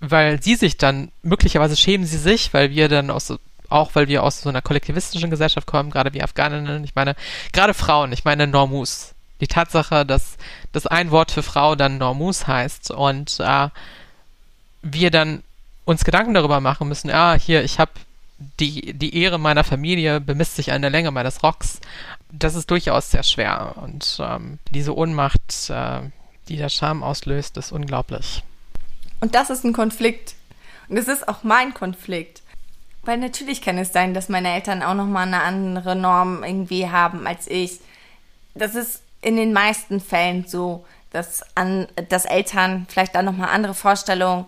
weil 0.00 0.42
sie 0.42 0.56
sich 0.56 0.76
dann, 0.76 1.12
möglicherweise 1.22 1.76
schämen 1.76 2.06
sie 2.06 2.18
sich, 2.18 2.52
weil 2.52 2.70
wir 2.70 2.88
dann 2.88 3.10
aus 3.10 3.32
auch 3.72 3.94
weil 3.94 4.06
wir 4.06 4.22
aus 4.22 4.42
so 4.42 4.48
einer 4.48 4.60
kollektivistischen 4.60 5.30
Gesellschaft 5.30 5.66
kommen, 5.66 5.90
gerade 5.90 6.12
wie 6.12 6.22
Afghaninnen, 6.22 6.84
ich 6.84 6.94
meine, 6.94 7.16
gerade 7.52 7.72
Frauen, 7.74 8.12
ich 8.12 8.24
meine 8.24 8.46
Normus. 8.46 9.14
Die 9.40 9.46
Tatsache, 9.48 10.06
dass 10.06 10.36
das 10.72 10.86
ein 10.86 11.10
Wort 11.10 11.32
für 11.32 11.42
Frau 11.42 11.74
dann 11.74 11.98
Normus 11.98 12.46
heißt 12.46 12.90
und 12.90 13.40
äh, 13.40 13.68
wir 14.82 15.10
dann 15.10 15.42
uns 15.84 16.04
Gedanken 16.04 16.34
darüber 16.34 16.60
machen 16.60 16.86
müssen, 16.86 17.10
ah, 17.10 17.34
hier, 17.34 17.64
ich 17.64 17.80
habe 17.80 17.92
die, 18.60 18.94
die 18.94 19.16
Ehre 19.16 19.38
meiner 19.38 19.64
Familie 19.64 20.20
bemisst 20.20 20.56
sich 20.56 20.72
an 20.72 20.82
der 20.82 20.90
Länge 20.90 21.10
meines 21.10 21.42
Rocks. 21.42 21.80
Das 22.30 22.54
ist 22.54 22.70
durchaus 22.70 23.10
sehr 23.10 23.22
schwer. 23.22 23.74
Und 23.76 24.18
ähm, 24.20 24.58
diese 24.70 24.96
Ohnmacht, 24.96 25.70
äh, 25.70 26.00
die 26.48 26.56
der 26.56 26.68
Scham 26.68 27.02
auslöst, 27.02 27.56
ist 27.56 27.72
unglaublich. 27.72 28.42
Und 29.20 29.34
das 29.34 29.50
ist 29.50 29.64
ein 29.64 29.72
Konflikt. 29.72 30.34
Und 30.88 30.96
es 30.96 31.08
ist 31.08 31.28
auch 31.28 31.42
mein 31.42 31.74
Konflikt. 31.74 32.42
Weil 33.04 33.18
natürlich 33.18 33.62
kann 33.62 33.78
es 33.78 33.92
sein, 33.92 34.14
dass 34.14 34.28
meine 34.28 34.52
Eltern 34.52 34.82
auch 34.82 34.94
nochmal 34.94 35.26
eine 35.26 35.42
andere 35.42 35.96
Norm 35.96 36.44
irgendwie 36.44 36.88
haben 36.88 37.26
als 37.26 37.48
ich. 37.48 37.80
Das 38.54 38.74
ist 38.74 39.02
in 39.20 39.36
den 39.36 39.52
meisten 39.52 40.00
Fällen 40.00 40.44
so, 40.46 40.84
dass, 41.10 41.42
an, 41.56 41.88
dass 42.08 42.24
Eltern 42.24 42.86
vielleicht 42.88 43.16
auch 43.16 43.22
nochmal 43.22 43.48
andere 43.50 43.74
Vorstellungen 43.74 44.46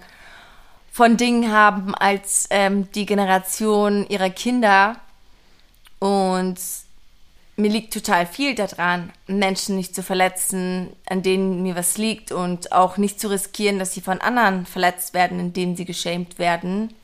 von 0.94 1.16
Dingen 1.16 1.50
haben 1.50 1.92
als 1.92 2.46
ähm, 2.50 2.88
die 2.92 3.04
Generation 3.04 4.06
ihrer 4.08 4.30
Kinder. 4.30 4.94
Und 5.98 6.54
mir 7.56 7.68
liegt 7.68 7.92
total 7.92 8.26
viel 8.26 8.54
daran, 8.54 9.12
Menschen 9.26 9.74
nicht 9.74 9.92
zu 9.92 10.04
verletzen, 10.04 10.94
an 11.10 11.22
denen 11.22 11.64
mir 11.64 11.74
was 11.74 11.98
liegt 11.98 12.30
und 12.30 12.70
auch 12.70 12.96
nicht 12.96 13.18
zu 13.18 13.28
riskieren, 13.28 13.80
dass 13.80 13.92
sie 13.92 14.02
von 14.02 14.20
anderen 14.20 14.66
verletzt 14.66 15.14
werden, 15.14 15.40
indem 15.40 15.74
sie 15.74 15.84
geschämt 15.84 16.38
werden. 16.38 16.94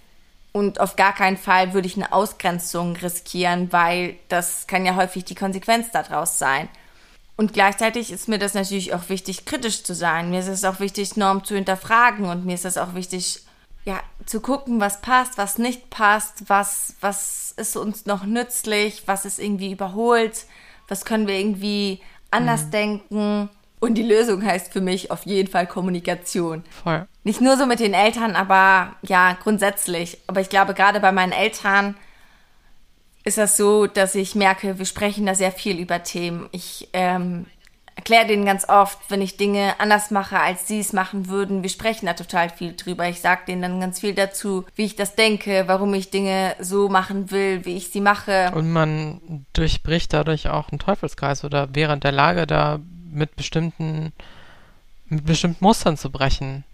Und 0.52 0.78
auf 0.78 0.94
gar 0.94 1.12
keinen 1.12 1.36
Fall 1.36 1.72
würde 1.72 1.88
ich 1.88 1.96
eine 1.96 2.12
Ausgrenzung 2.12 2.94
riskieren, 2.94 3.72
weil 3.72 4.14
das 4.28 4.68
kann 4.68 4.86
ja 4.86 4.94
häufig 4.94 5.24
die 5.24 5.34
Konsequenz 5.34 5.90
daraus 5.90 6.38
sein. 6.38 6.68
Und 7.36 7.54
gleichzeitig 7.54 8.12
ist 8.12 8.28
mir 8.28 8.38
das 8.38 8.54
natürlich 8.54 8.94
auch 8.94 9.08
wichtig, 9.08 9.46
kritisch 9.46 9.82
zu 9.82 9.96
sein. 9.96 10.30
Mir 10.30 10.38
ist 10.38 10.46
es 10.46 10.62
auch 10.62 10.78
wichtig, 10.78 11.16
Norm 11.16 11.42
zu 11.42 11.56
hinterfragen 11.56 12.26
und 12.26 12.44
mir 12.44 12.54
ist 12.54 12.64
es 12.64 12.78
auch 12.78 12.94
wichtig, 12.94 13.42
zu 14.30 14.40
gucken, 14.40 14.78
was 14.80 15.00
passt, 15.00 15.38
was 15.38 15.58
nicht 15.58 15.90
passt, 15.90 16.48
was, 16.48 16.94
was 17.00 17.52
ist 17.56 17.76
uns 17.76 18.06
noch 18.06 18.24
nützlich, 18.24 19.02
was 19.06 19.24
ist 19.24 19.40
irgendwie 19.40 19.72
überholt, 19.72 20.46
was 20.86 21.04
können 21.04 21.26
wir 21.26 21.36
irgendwie 21.36 22.00
anders 22.30 22.66
mhm. 22.66 22.70
denken. 22.70 23.50
Und 23.80 23.94
die 23.94 24.04
Lösung 24.04 24.44
heißt 24.44 24.72
für 24.72 24.80
mich 24.80 25.10
auf 25.10 25.26
jeden 25.26 25.50
Fall 25.50 25.66
Kommunikation. 25.66 26.62
Voll. 26.84 27.08
Nicht 27.24 27.40
nur 27.40 27.56
so 27.56 27.66
mit 27.66 27.80
den 27.80 27.92
Eltern, 27.92 28.36
aber 28.36 28.94
ja, 29.02 29.36
grundsätzlich. 29.42 30.18
Aber 30.28 30.40
ich 30.40 30.48
glaube, 30.48 30.74
gerade 30.74 31.00
bei 31.00 31.10
meinen 31.10 31.32
Eltern 31.32 31.96
ist 33.24 33.36
das 33.36 33.56
so, 33.56 33.88
dass 33.88 34.14
ich 34.14 34.36
merke, 34.36 34.78
wir 34.78 34.86
sprechen 34.86 35.26
da 35.26 35.34
sehr 35.34 35.50
viel 35.50 35.76
über 35.80 36.04
Themen. 36.04 36.48
Ich 36.52 36.88
ähm, 36.92 37.46
erkläre 37.96 38.26
denen 38.26 38.44
ganz 38.44 38.68
oft, 38.68 38.98
wenn 39.08 39.20
ich 39.20 39.36
Dinge 39.36 39.74
anders 39.78 40.10
mache, 40.10 40.40
als 40.40 40.66
sie 40.66 40.80
es 40.80 40.92
machen 40.92 41.28
würden. 41.28 41.62
Wir 41.62 41.70
sprechen 41.70 42.06
da 42.06 42.14
total 42.14 42.48
viel 42.48 42.74
drüber. 42.74 43.08
Ich 43.08 43.20
sage 43.20 43.42
denen 43.46 43.62
dann 43.62 43.80
ganz 43.80 44.00
viel 44.00 44.14
dazu, 44.14 44.64
wie 44.74 44.84
ich 44.84 44.96
das 44.96 45.16
denke, 45.16 45.64
warum 45.66 45.92
ich 45.94 46.10
Dinge 46.10 46.54
so 46.60 46.88
machen 46.88 47.30
will, 47.30 47.64
wie 47.64 47.76
ich 47.76 47.88
sie 47.88 48.00
mache. 48.00 48.52
Und 48.54 48.72
man 48.72 49.44
durchbricht 49.52 50.12
dadurch 50.12 50.48
auch 50.48 50.70
einen 50.70 50.78
Teufelskreis 50.78 51.44
oder 51.44 51.68
während 51.72 52.04
der 52.04 52.12
Lage 52.12 52.46
da 52.46 52.80
mit 53.12 53.36
bestimmten, 53.36 54.12
mit 55.08 55.26
bestimmten 55.26 55.64
Mustern 55.64 55.96
zu 55.96 56.10
brechen. 56.10 56.64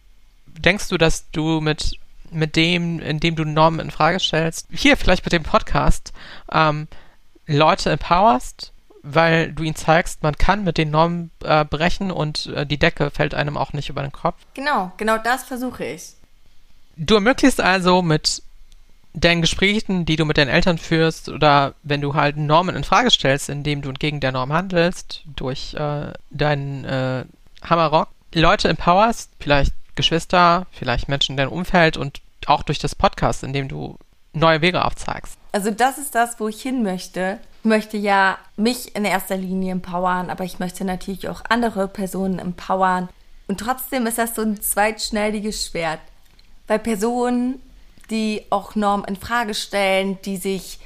Denkst 0.46 0.88
du, 0.88 0.96
dass 0.96 1.30
du 1.30 1.60
mit, 1.60 1.98
mit 2.30 2.56
dem, 2.56 3.00
indem 3.00 3.36
du 3.36 3.44
Normen 3.44 3.80
in 3.80 3.90
Frage 3.90 4.20
stellst, 4.20 4.68
hier 4.70 4.96
vielleicht 4.96 5.24
mit 5.24 5.32
dem 5.32 5.42
Podcast, 5.42 6.12
ähm, 6.52 6.88
Leute 7.46 7.90
empowerst, 7.90 8.72
weil 9.06 9.52
du 9.52 9.62
ihnen 9.62 9.76
zeigst, 9.76 10.22
man 10.22 10.36
kann 10.36 10.64
mit 10.64 10.78
den 10.78 10.90
Normen 10.90 11.30
äh, 11.44 11.64
brechen 11.64 12.10
und 12.10 12.46
äh, 12.46 12.66
die 12.66 12.78
Decke 12.78 13.10
fällt 13.10 13.34
einem 13.34 13.56
auch 13.56 13.72
nicht 13.72 13.88
über 13.88 14.02
den 14.02 14.12
Kopf? 14.12 14.36
Genau, 14.54 14.92
genau 14.96 15.18
das 15.18 15.44
versuche 15.44 15.84
ich. 15.84 16.14
Du 16.96 17.14
ermöglichst 17.14 17.60
also 17.60 18.02
mit 18.02 18.42
deinen 19.14 19.40
Gesprächen, 19.40 20.04
die 20.04 20.16
du 20.16 20.24
mit 20.24 20.38
deinen 20.38 20.48
Eltern 20.48 20.78
führst, 20.78 21.28
oder 21.28 21.74
wenn 21.82 22.00
du 22.00 22.14
halt 22.14 22.36
Normen 22.36 22.76
in 22.76 22.84
Frage 22.84 23.10
stellst, 23.10 23.48
indem 23.48 23.80
du 23.80 23.88
entgegen 23.88 24.20
der 24.20 24.32
Norm 24.32 24.52
handelst, 24.52 25.22
durch 25.24 25.74
äh, 25.74 26.12
deinen 26.30 26.84
äh, 26.84 27.24
Hammerrock, 27.62 28.08
Leute 28.34 28.68
empowerst, 28.68 29.30
vielleicht 29.40 29.72
Geschwister, 29.94 30.66
vielleicht 30.72 31.08
Menschen 31.08 31.32
in 31.32 31.36
deinem 31.38 31.52
Umfeld 31.52 31.96
und 31.96 32.20
auch 32.46 32.62
durch 32.62 32.78
das 32.78 32.94
Podcast, 32.94 33.42
indem 33.42 33.68
du 33.68 33.98
neue 34.36 34.60
Wege 34.60 34.84
aufzeigst. 34.84 35.38
Also 35.52 35.70
das 35.70 35.98
ist 35.98 36.14
das, 36.14 36.38
wo 36.38 36.48
ich 36.48 36.60
hin 36.60 36.82
möchte. 36.82 37.38
Ich 37.60 37.68
möchte 37.68 37.96
ja 37.96 38.38
mich 38.56 38.94
in 38.94 39.04
erster 39.04 39.36
Linie 39.36 39.72
empowern, 39.72 40.30
aber 40.30 40.44
ich 40.44 40.58
möchte 40.58 40.84
natürlich 40.84 41.28
auch 41.28 41.42
andere 41.48 41.88
Personen 41.88 42.38
empowern. 42.38 43.08
Und 43.48 43.60
trotzdem 43.60 44.06
ist 44.06 44.18
das 44.18 44.34
so 44.34 44.42
ein 44.42 44.60
zweitschneidiges 44.60 45.66
Schwert. 45.66 46.00
Weil 46.66 46.78
Personen, 46.78 47.60
die 48.10 48.42
auch 48.50 48.74
Normen 48.74 49.04
in 49.06 49.16
Frage 49.16 49.54
stellen, 49.54 50.18
die 50.24 50.36
sich 50.36 50.78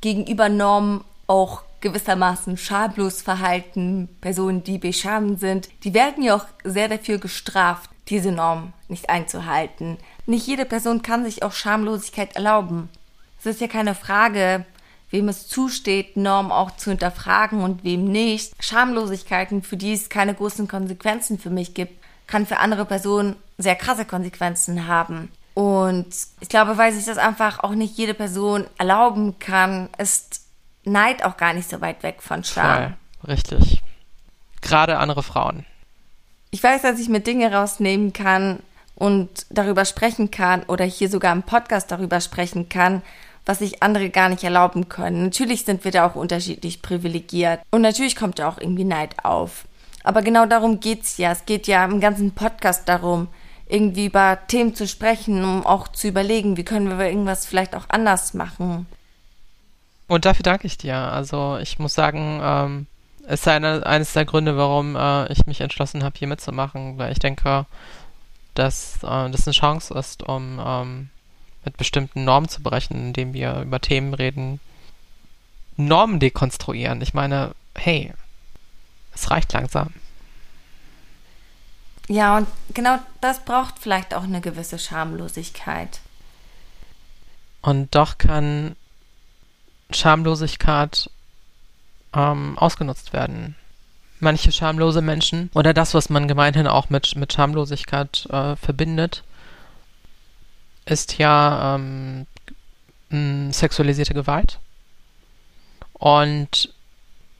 gegenüber 0.00 0.48
Normen 0.48 1.04
auch 1.26 1.62
gewissermaßen 1.80 2.56
schamlos 2.56 3.22
verhalten, 3.22 4.08
Personen, 4.20 4.64
die 4.64 4.78
beschamt 4.78 5.40
sind, 5.40 5.68
die 5.84 5.94
werden 5.94 6.24
ja 6.24 6.36
auch 6.36 6.46
sehr 6.64 6.88
dafür 6.88 7.18
gestraft, 7.18 7.90
diese 8.08 8.32
Norm 8.32 8.72
nicht 8.88 9.10
einzuhalten. 9.10 9.98
Nicht 10.28 10.46
jede 10.46 10.66
Person 10.66 11.00
kann 11.00 11.24
sich 11.24 11.42
auch 11.42 11.52
Schamlosigkeit 11.52 12.36
erlauben. 12.36 12.90
Es 13.40 13.46
ist 13.46 13.62
ja 13.62 13.66
keine 13.66 13.94
Frage, 13.94 14.66
wem 15.10 15.26
es 15.26 15.48
zusteht, 15.48 16.18
Normen 16.18 16.52
auch 16.52 16.70
zu 16.76 16.90
hinterfragen 16.90 17.62
und 17.62 17.82
wem 17.82 18.04
nicht. 18.04 18.52
Schamlosigkeiten, 18.62 19.62
für 19.62 19.78
die 19.78 19.94
es 19.94 20.10
keine 20.10 20.34
großen 20.34 20.68
Konsequenzen 20.68 21.38
für 21.38 21.48
mich 21.48 21.72
gibt, 21.72 22.04
kann 22.26 22.44
für 22.44 22.58
andere 22.58 22.84
Personen 22.84 23.36
sehr 23.56 23.74
krasse 23.74 24.04
Konsequenzen 24.04 24.86
haben. 24.86 25.32
Und 25.54 26.14
ich 26.40 26.50
glaube, 26.50 26.76
weil 26.76 26.92
sich 26.92 27.06
das 27.06 27.16
einfach 27.16 27.60
auch 27.60 27.74
nicht 27.74 27.96
jede 27.96 28.12
Person 28.12 28.66
erlauben 28.76 29.38
kann, 29.38 29.88
ist 29.96 30.42
Neid 30.84 31.24
auch 31.24 31.38
gar 31.38 31.54
nicht 31.54 31.70
so 31.70 31.80
weit 31.80 32.02
weg 32.02 32.20
von 32.20 32.44
Scham. 32.44 32.96
Voll, 33.22 33.32
richtig. 33.32 33.82
Gerade 34.60 34.98
andere 34.98 35.22
Frauen. 35.22 35.64
Ich 36.50 36.62
weiß, 36.62 36.82
dass 36.82 37.00
ich 37.00 37.08
mir 37.08 37.20
Dinge 37.20 37.50
rausnehmen 37.50 38.12
kann 38.12 38.60
und 38.98 39.46
darüber 39.48 39.84
sprechen 39.84 40.30
kann 40.30 40.64
oder 40.64 40.84
hier 40.84 41.08
sogar 41.08 41.32
im 41.32 41.44
Podcast 41.44 41.90
darüber 41.92 42.20
sprechen 42.20 42.68
kann, 42.68 43.02
was 43.46 43.60
sich 43.60 43.82
andere 43.82 44.10
gar 44.10 44.28
nicht 44.28 44.42
erlauben 44.42 44.88
können. 44.88 45.24
Natürlich 45.24 45.64
sind 45.64 45.84
wir 45.84 45.92
da 45.92 46.06
auch 46.06 46.16
unterschiedlich 46.16 46.82
privilegiert 46.82 47.60
und 47.70 47.82
natürlich 47.82 48.16
kommt 48.16 48.40
da 48.40 48.48
auch 48.48 48.58
irgendwie 48.58 48.84
Neid 48.84 49.24
auf. 49.24 49.66
Aber 50.02 50.22
genau 50.22 50.46
darum 50.46 50.80
geht's 50.80 51.16
ja. 51.16 51.30
Es 51.30 51.46
geht 51.46 51.68
ja 51.68 51.84
im 51.84 52.00
ganzen 52.00 52.32
Podcast 52.32 52.88
darum, 52.88 53.28
irgendwie 53.68 54.06
über 54.06 54.38
Themen 54.48 54.74
zu 54.74 54.88
sprechen, 54.88 55.44
um 55.44 55.64
auch 55.64 55.88
zu 55.88 56.08
überlegen, 56.08 56.56
wie 56.56 56.64
können 56.64 56.98
wir 56.98 57.06
irgendwas 57.06 57.46
vielleicht 57.46 57.76
auch 57.76 57.84
anders 57.88 58.34
machen. 58.34 58.86
Und 60.08 60.24
dafür 60.24 60.42
danke 60.42 60.66
ich 60.66 60.76
dir. 60.76 60.96
Also 60.96 61.58
ich 61.60 61.78
muss 61.78 61.94
sagen, 61.94 62.40
ähm, 62.42 62.86
es 63.26 63.40
ist 63.40 63.48
eine, 63.48 63.84
eines 63.86 64.14
der 64.14 64.24
Gründe, 64.24 64.56
warum 64.56 64.96
äh, 64.96 65.30
ich 65.30 65.46
mich 65.46 65.60
entschlossen 65.60 66.02
habe, 66.02 66.18
hier 66.18 66.28
mitzumachen, 66.28 66.96
weil 66.96 67.12
ich 67.12 67.18
denke, 67.18 67.66
dass 68.58 68.96
äh, 69.02 69.30
das 69.30 69.46
eine 69.46 69.54
Chance 69.54 69.94
ist, 69.94 70.22
um 70.22 70.60
ähm, 70.64 71.10
mit 71.64 71.76
bestimmten 71.76 72.24
Normen 72.24 72.48
zu 72.48 72.62
brechen, 72.62 72.96
indem 73.08 73.32
wir 73.32 73.60
über 73.60 73.80
Themen 73.80 74.14
reden, 74.14 74.60
Normen 75.76 76.18
dekonstruieren. 76.18 77.00
Ich 77.00 77.14
meine, 77.14 77.54
hey, 77.76 78.12
es 79.14 79.30
reicht 79.30 79.52
langsam. 79.52 79.92
Ja, 82.08 82.38
und 82.38 82.48
genau 82.74 82.98
das 83.20 83.44
braucht 83.44 83.78
vielleicht 83.78 84.14
auch 84.14 84.22
eine 84.22 84.40
gewisse 84.40 84.78
Schamlosigkeit. 84.78 86.00
Und 87.60 87.94
doch 87.94 88.18
kann 88.18 88.76
Schamlosigkeit 89.90 91.10
ähm, 92.14 92.58
ausgenutzt 92.58 93.12
werden. 93.12 93.56
Manche 94.20 94.50
schamlose 94.52 95.00
Menschen 95.00 95.50
oder 95.54 95.72
das, 95.72 95.94
was 95.94 96.10
man 96.10 96.26
gemeinhin 96.26 96.66
auch 96.66 96.90
mit, 96.90 97.14
mit 97.16 97.32
Schamlosigkeit 97.32 98.26
äh, 98.30 98.56
verbindet, 98.56 99.22
ist 100.86 101.18
ja 101.18 101.76
ähm, 101.76 102.26
sexualisierte 103.52 104.14
Gewalt. 104.14 104.58
Und 105.92 106.72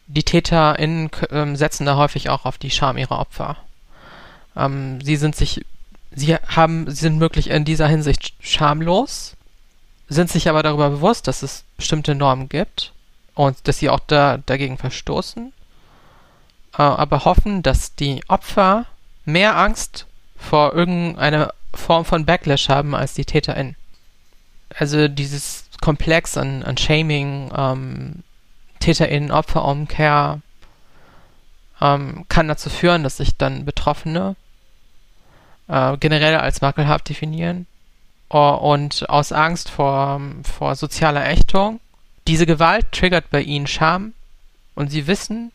die 0.07 0.23
TäterInnen 0.23 1.11
ähm, 1.31 1.57
setzen 1.57 1.87
da 1.87 1.97
häufig 1.97 2.31
auch 2.31 2.45
auf 2.45 2.59
die 2.59 2.71
Scham 2.71 2.97
ihrer 2.97 3.19
Opfer. 3.19 3.57
Ähm, 4.57 5.01
sie 5.01 5.17
sind 5.17 5.37
sich, 5.37 5.65
sie 6.11 6.35
haben, 6.35 6.91
sie 6.91 6.97
sind 6.97 7.19
möglich 7.19 7.51
in 7.51 7.65
dieser 7.65 7.89
Hinsicht 7.89 8.35
schamlos, 8.41 9.37
sind 10.09 10.31
sich 10.31 10.49
aber 10.49 10.63
darüber 10.63 10.91
bewusst, 10.91 11.29
dass 11.29 11.43
es 11.43 11.65
bestimmte 11.77 12.15
Normen 12.15 12.49
gibt 12.49 12.93
und 13.35 13.69
dass 13.69 13.79
sie 13.79 13.91
auch 13.91 14.01
da, 14.01 14.39
dagegen 14.39 14.79
verstoßen, 14.79 15.49
äh, 15.49 15.58
aber 16.83 17.25
hoffen, 17.25 17.63
dass 17.63 17.95
die 17.95 18.23
Opfer 18.29 18.87
mehr 19.25 19.57
Angst 19.57 20.07
vor 20.37 20.75
irgendeiner 20.75 21.53
Form 21.75 22.05
von 22.05 22.25
Backlash 22.25 22.69
haben 22.69 22.95
als 22.95 23.15
die 23.15 23.25
TäterInnen. 23.25 23.77
Also 24.75 25.09
dieses 25.09 25.65
Komplex 25.81 26.37
an, 26.37 26.63
an 26.63 26.77
Shaming, 26.77 27.51
ähm, 27.57 28.23
TäterInnen, 28.81 29.31
Opferumkehr 29.31 30.41
ähm, 31.81 32.25
kann 32.29 32.49
dazu 32.49 32.71
führen, 32.71 33.03
dass 33.03 33.19
sich 33.19 33.37
dann 33.37 33.65
Betroffene 33.65 34.37
äh, 35.69 35.97
generell 35.99 36.37
als 36.37 36.61
makelhaft 36.61 37.09
definieren 37.09 37.67
und 38.29 39.09
aus 39.09 39.33
Angst 39.33 39.71
vor, 39.71 40.21
vor 40.43 40.77
sozialer 40.77 41.27
Ächtung. 41.27 41.81
Diese 42.27 42.45
Gewalt 42.45 42.93
triggert 42.93 43.31
bei 43.31 43.41
ihnen 43.41 43.67
Scham 43.67 44.13
und 44.75 44.91
sie 44.91 45.07
wissen, 45.07 45.51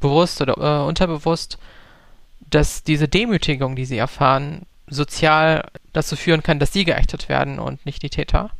bewusst 0.00 0.40
oder 0.40 0.56
äh, 0.58 0.86
unterbewusst, 0.86 1.58
dass 2.40 2.82
diese 2.82 3.08
Demütigung, 3.08 3.76
die 3.76 3.84
sie 3.84 3.98
erfahren, 3.98 4.66
sozial 4.86 5.68
dazu 5.92 6.16
führen 6.16 6.42
kann, 6.42 6.58
dass 6.58 6.72
sie 6.72 6.84
geächtet 6.84 7.28
werden 7.28 7.58
und 7.58 7.84
nicht 7.86 8.02
die 8.02 8.10
Täter. 8.10 8.50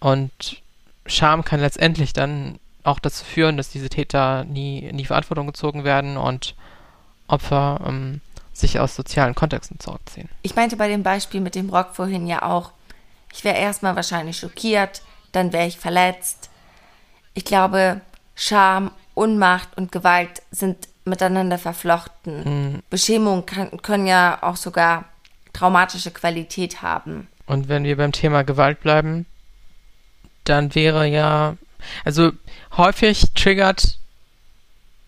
Und 0.00 0.62
Scham 1.06 1.44
kann 1.44 1.60
letztendlich 1.60 2.12
dann 2.12 2.58
auch 2.84 2.98
dazu 2.98 3.24
führen, 3.24 3.56
dass 3.56 3.70
diese 3.70 3.88
Täter 3.88 4.44
nie 4.44 4.80
in 4.80 4.98
die 4.98 5.04
Verantwortung 5.04 5.46
gezogen 5.46 5.84
werden 5.84 6.16
und 6.16 6.54
Opfer 7.28 7.80
ähm, 7.86 8.20
sich 8.52 8.80
aus 8.80 8.96
sozialen 8.96 9.34
Kontexten 9.34 9.78
zurückziehen. 9.78 10.28
Ich 10.42 10.56
meinte 10.56 10.76
bei 10.76 10.88
dem 10.88 11.02
Beispiel 11.02 11.40
mit 11.40 11.54
dem 11.54 11.70
Rock 11.70 11.94
vorhin 11.94 12.26
ja 12.26 12.42
auch, 12.42 12.72
ich 13.32 13.44
wäre 13.44 13.56
erstmal 13.56 13.96
wahrscheinlich 13.96 14.38
schockiert, 14.38 15.02
dann 15.30 15.52
wäre 15.52 15.66
ich 15.66 15.78
verletzt. 15.78 16.50
Ich 17.34 17.44
glaube, 17.44 18.00
Scham, 18.34 18.90
Unmacht 19.14 19.76
und 19.76 19.92
Gewalt 19.92 20.42
sind 20.50 20.88
miteinander 21.04 21.58
verflochten. 21.58 22.44
Mhm. 22.44 22.82
Beschämungen 22.90 23.46
kann, 23.46 23.82
können 23.82 24.06
ja 24.06 24.38
auch 24.42 24.56
sogar 24.56 25.04
traumatische 25.52 26.10
Qualität 26.10 26.82
haben. 26.82 27.28
Und 27.46 27.68
wenn 27.68 27.84
wir 27.84 27.96
beim 27.96 28.12
Thema 28.12 28.42
Gewalt 28.44 28.80
bleiben, 28.80 29.26
dann 30.44 30.74
wäre 30.74 31.06
ja, 31.06 31.56
also 32.04 32.32
häufig 32.76 33.32
triggert 33.34 33.98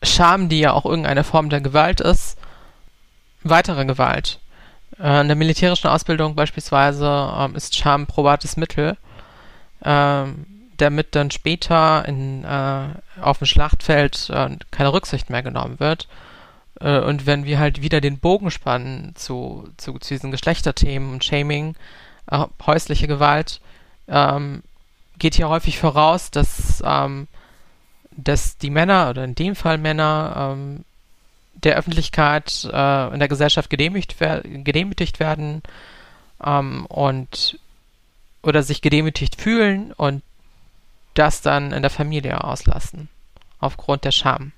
Scham, 0.02 0.48
die 0.48 0.60
ja 0.60 0.72
auch 0.72 0.84
irgendeine 0.84 1.24
Form 1.24 1.48
der 1.48 1.60
Gewalt 1.60 2.00
ist, 2.00 2.36
weitere 3.42 3.86
Gewalt. 3.86 4.38
Äh, 4.98 5.22
in 5.22 5.28
der 5.28 5.36
militärischen 5.36 5.88
Ausbildung 5.88 6.34
beispielsweise 6.34 7.32
ähm, 7.38 7.54
ist 7.56 7.74
Scham 7.74 8.06
probates 8.06 8.56
Mittel, 8.56 8.96
ähm, 9.82 10.46
damit 10.76 11.14
dann 11.14 11.30
später 11.30 12.04
in, 12.06 12.44
äh, 12.44 12.88
auf 13.20 13.38
dem 13.38 13.46
Schlachtfeld 13.46 14.30
äh, 14.30 14.56
keine 14.70 14.92
Rücksicht 14.92 15.30
mehr 15.30 15.42
genommen 15.42 15.80
wird. 15.80 16.08
Äh, 16.80 17.00
und 17.00 17.26
wenn 17.26 17.44
wir 17.44 17.58
halt 17.58 17.82
wieder 17.82 18.00
den 18.00 18.18
Bogen 18.18 18.50
spannen 18.50 19.12
zu, 19.14 19.68
zu, 19.76 19.98
zu 19.98 20.14
diesen 20.14 20.30
Geschlechterthemen 20.30 21.12
und 21.12 21.24
Shaming, 21.24 21.76
äh, 22.30 22.44
häusliche 22.66 23.06
Gewalt, 23.06 23.60
ähm, 24.08 24.62
geht 25.18 25.34
hier 25.36 25.48
häufig 25.48 25.78
voraus, 25.78 26.30
dass, 26.30 26.82
ähm, 26.84 27.28
dass 28.10 28.58
die 28.58 28.70
Männer, 28.70 29.10
oder 29.10 29.24
in 29.24 29.34
dem 29.34 29.56
Fall 29.56 29.78
Männer, 29.78 30.54
ähm, 30.56 30.84
der 31.54 31.76
Öffentlichkeit 31.76 32.68
äh, 32.70 33.12
in 33.12 33.18
der 33.18 33.28
Gesellschaft 33.28 33.70
gedemütigt, 33.70 34.16
wer 34.18 34.40
gedemütigt 34.42 35.20
werden 35.20 35.62
ähm, 36.44 36.86
und 36.86 37.58
oder 38.42 38.62
sich 38.62 38.82
gedemütigt 38.82 39.40
fühlen 39.40 39.92
und 39.92 40.22
das 41.14 41.40
dann 41.40 41.72
in 41.72 41.82
der 41.82 41.90
Familie 41.90 42.44
auslassen, 42.44 43.08
aufgrund 43.60 44.04
der 44.04 44.12
Scham. 44.12 44.52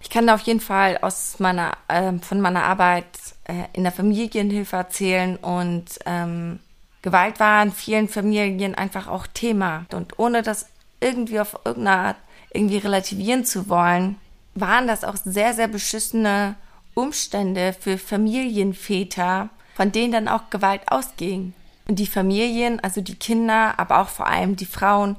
Ich 0.00 0.10
kann 0.10 0.26
da 0.26 0.34
auf 0.34 0.42
jeden 0.42 0.60
Fall 0.60 0.98
aus 0.98 1.38
meiner, 1.38 1.76
äh, 1.88 2.12
von 2.18 2.40
meiner 2.40 2.64
Arbeit 2.64 3.06
äh, 3.44 3.64
in 3.72 3.84
der 3.84 3.92
Familienhilfe 3.92 4.76
erzählen 4.76 5.36
und 5.36 5.98
ähm, 6.04 6.60
Gewalt 7.00 7.40
war 7.40 7.62
in 7.62 7.72
vielen 7.72 8.08
Familien 8.08 8.74
einfach 8.74 9.08
auch 9.08 9.26
Thema. 9.26 9.86
Und 9.92 10.18
ohne 10.18 10.42
das 10.42 10.66
irgendwie 11.00 11.40
auf 11.40 11.58
irgendeine 11.64 12.08
Art 12.08 12.16
irgendwie 12.50 12.78
relativieren 12.78 13.44
zu 13.44 13.68
wollen, 13.68 14.16
waren 14.54 14.86
das 14.86 15.04
auch 15.04 15.16
sehr, 15.16 15.54
sehr 15.54 15.68
beschissene 15.68 16.54
Umstände 16.94 17.74
für 17.78 17.98
Familienväter, 17.98 19.48
von 19.74 19.90
denen 19.92 20.12
dann 20.12 20.28
auch 20.28 20.50
Gewalt 20.50 20.82
ausging. 20.86 21.52
Die 21.86 22.06
Familien, 22.06 22.80
also 22.80 23.00
die 23.00 23.16
Kinder, 23.16 23.78
aber 23.78 24.00
auch 24.00 24.08
vor 24.08 24.26
allem 24.26 24.56
die 24.56 24.66
Frauen, 24.66 25.16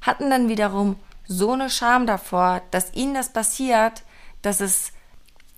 hatten 0.00 0.30
dann 0.30 0.48
wiederum 0.48 0.96
so 1.26 1.52
eine 1.52 1.70
Scham 1.70 2.06
davor, 2.06 2.62
dass 2.70 2.94
ihnen 2.94 3.14
das 3.14 3.32
passiert, 3.32 4.02
dass 4.42 4.60
es 4.60 4.92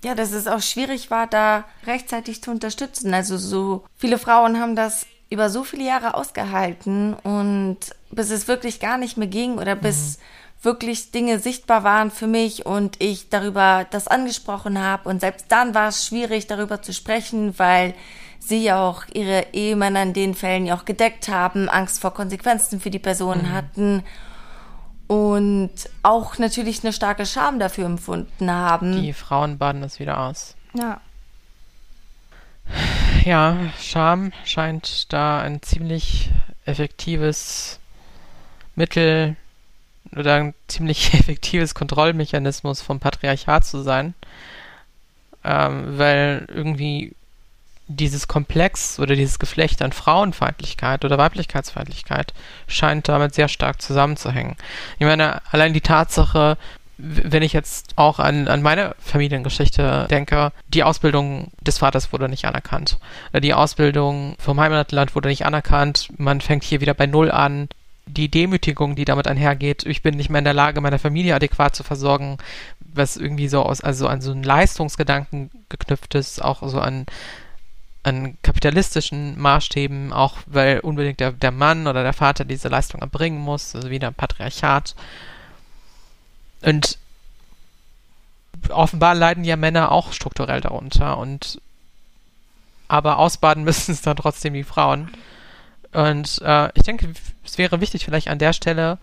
ja, 0.03 0.15
dass 0.15 0.33
es 0.33 0.47
auch 0.47 0.61
schwierig 0.61 1.09
war, 1.11 1.27
da 1.27 1.63
rechtzeitig 1.87 2.43
zu 2.43 2.51
unterstützen. 2.51 3.13
Also 3.13 3.37
so 3.37 3.85
viele 3.95 4.17
Frauen 4.17 4.59
haben 4.59 4.75
das 4.75 5.05
über 5.29 5.49
so 5.49 5.63
viele 5.63 5.85
Jahre 5.85 6.13
ausgehalten 6.13 7.15
und 7.15 7.77
bis 8.11 8.29
es 8.29 8.47
wirklich 8.47 8.79
gar 8.79 8.97
nicht 8.97 9.17
mehr 9.17 9.27
ging 9.27 9.57
oder 9.57 9.75
bis 9.75 10.17
mhm. 10.17 10.21
wirklich 10.65 11.11
Dinge 11.11 11.39
sichtbar 11.39 11.83
waren 11.83 12.11
für 12.11 12.27
mich 12.27 12.65
und 12.65 13.01
ich 13.01 13.29
darüber 13.29 13.87
das 13.89 14.07
angesprochen 14.07 14.79
habe 14.79 15.09
und 15.09 15.21
selbst 15.21 15.45
dann 15.49 15.73
war 15.73 15.87
es 15.87 16.05
schwierig 16.05 16.45
darüber 16.45 16.81
zu 16.83 16.93
sprechen, 16.93 17.57
weil 17.57 17.95
sie 18.47 18.63
ja 18.63 18.87
auch 18.87 19.03
ihre 19.13 19.47
Ehemänner 19.53 20.03
in 20.03 20.13
den 20.13 20.35
Fällen 20.35 20.65
ja 20.65 20.75
auch 20.75 20.85
gedeckt 20.85 21.27
haben, 21.27 21.69
Angst 21.69 22.01
vor 22.01 22.13
Konsequenzen 22.13 22.79
für 22.79 22.89
die 22.89 22.99
Personen 22.99 23.49
mhm. 23.49 23.53
hatten 23.53 24.03
und 25.07 25.71
auch 26.01 26.37
natürlich 26.37 26.83
eine 26.83 26.93
starke 26.93 27.25
Scham 27.25 27.59
dafür 27.59 27.85
empfunden 27.85 28.51
haben. 28.51 29.01
Die 29.01 29.13
Frauen 29.13 29.57
baden 29.57 29.81
das 29.81 29.99
wieder 29.99 30.19
aus. 30.19 30.55
Ja 30.73 30.99
ja, 33.25 33.57
Scham 33.79 34.31
scheint 34.45 35.11
da 35.13 35.41
ein 35.41 35.61
ziemlich 35.61 36.29
effektives 36.65 37.79
Mittel 38.75 39.35
oder 40.15 40.35
ein 40.35 40.53
ziemlich 40.67 41.13
effektives 41.19 41.73
Kontrollmechanismus 41.73 42.81
vom 42.81 42.99
Patriarchat 42.99 43.65
zu 43.65 43.81
sein, 43.81 44.13
ähm, 45.43 45.97
weil 45.97 46.47
irgendwie 46.49 47.13
dieses 47.87 48.27
Komplex 48.27 48.99
oder 48.99 49.15
dieses 49.15 49.39
Geflecht 49.39 49.81
an 49.81 49.91
Frauenfeindlichkeit 49.91 51.03
oder 51.03 51.17
Weiblichkeitsfeindlichkeit 51.17 52.33
scheint 52.67 53.07
damit 53.07 53.35
sehr 53.35 53.47
stark 53.47 53.81
zusammenzuhängen. 53.81 54.55
Ich 54.99 55.05
meine, 55.05 55.41
allein 55.51 55.73
die 55.73 55.81
Tatsache, 55.81 56.57
wenn 56.97 57.43
ich 57.43 57.53
jetzt 57.53 57.93
auch 57.97 58.19
an, 58.19 58.47
an 58.47 58.61
meine 58.61 58.95
Familiengeschichte 58.99 60.07
denke, 60.09 60.51
die 60.67 60.83
Ausbildung 60.83 61.51
des 61.59 61.79
Vaters 61.79 62.13
wurde 62.13 62.29
nicht 62.29 62.45
anerkannt. 62.45 62.99
Die 63.37 63.53
Ausbildung 63.53 64.35
vom 64.39 64.59
Heimatland 64.59 65.15
wurde 65.15 65.29
nicht 65.29 65.45
anerkannt. 65.45 66.09
Man 66.17 66.39
fängt 66.39 66.63
hier 66.63 66.81
wieder 66.81 66.93
bei 66.93 67.07
Null 67.07 67.31
an. 67.31 67.67
Die 68.05 68.29
Demütigung, 68.29 68.95
die 68.95 69.05
damit 69.05 69.27
einhergeht, 69.27 69.85
ich 69.85 70.01
bin 70.01 70.15
nicht 70.15 70.29
mehr 70.29 70.39
in 70.39 70.45
der 70.45 70.53
Lage, 70.53 70.81
meine 70.81 70.99
Familie 70.99 71.35
adäquat 71.35 71.73
zu 71.73 71.83
versorgen, 71.83 72.37
was 72.79 73.17
irgendwie 73.17 73.47
so 73.47 73.63
aus, 73.63 73.81
also 73.81 74.07
an 74.07 74.21
so 74.21 74.31
einen 74.31 74.43
Leistungsgedanken 74.43 75.49
geknüpft 75.69 76.13
ist, 76.15 76.43
auch 76.43 76.67
so 76.67 76.79
an, 76.79 77.05
an 78.03 78.37
kapitalistischen 78.41 79.39
Maßstäben, 79.39 80.11
auch 80.11 80.37
weil 80.45 80.79
unbedingt 80.79 81.19
der, 81.19 81.31
der 81.31 81.51
Mann 81.51 81.87
oder 81.87 82.03
der 82.03 82.13
Vater 82.13 82.45
diese 82.45 82.67
Leistung 82.67 83.01
erbringen 83.01 83.39
muss, 83.39 83.75
also 83.75 83.89
wieder 83.89 84.07
ein 84.07 84.13
Patriarchat. 84.13 84.95
Und 86.61 86.97
offenbar 88.69 89.15
leiden 89.15 89.43
ja 89.43 89.55
Männer 89.55 89.91
auch 89.91 90.13
strukturell 90.13 90.61
darunter 90.61 91.17
und 91.17 91.61
aber 92.87 93.17
ausbaden 93.17 93.63
müssen 93.65 93.91
es 93.93 94.01
dann 94.01 94.17
trotzdem 94.17 94.53
die 94.53 94.63
Frauen. 94.63 95.09
Und 95.93 96.41
äh, 96.41 96.69
ich 96.73 96.83
denke, 96.83 97.13
es 97.45 97.57
wäre 97.57 97.81
wichtig, 97.81 98.05
vielleicht 98.05 98.27
an 98.27 98.39
der 98.39 98.53
Stelle 98.53 98.97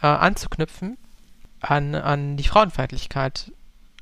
äh, 0.00 0.06
anzuknüpfen 0.06 0.98
an, 1.62 1.94
an 1.94 2.36
die 2.36 2.44
Frauenfeindlichkeit 2.44 3.52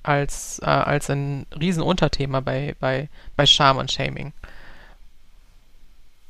als, 0.02 0.60
äh, 0.60 0.66
als 0.66 1.10
ein 1.10 1.46
Riesenunterthema 1.58 2.40
bei, 2.40 2.74
bei, 2.80 3.08
bei 3.36 3.46
Scham 3.46 3.76
und 3.78 3.90
Shaming. 3.90 4.32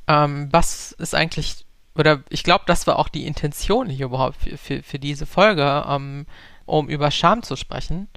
Ähm, 0.06 0.48
was 0.50 0.92
ist 0.92 1.14
eigentlich, 1.14 1.64
oder 1.94 2.22
ich 2.28 2.42
glaube, 2.42 2.64
das 2.66 2.86
war 2.86 2.98
auch 2.98 3.08
die 3.08 3.26
Intention 3.26 3.88
hier 3.88 4.06
überhaupt 4.06 4.36
für, 4.36 4.56
für, 4.56 4.82
für 4.82 4.98
diese 4.98 5.26
Folge, 5.26 5.84
ähm, 5.88 6.26
um 6.66 6.88
über 6.88 7.10
Scham 7.10 7.42
zu 7.42 7.56
sprechen, 7.56 8.08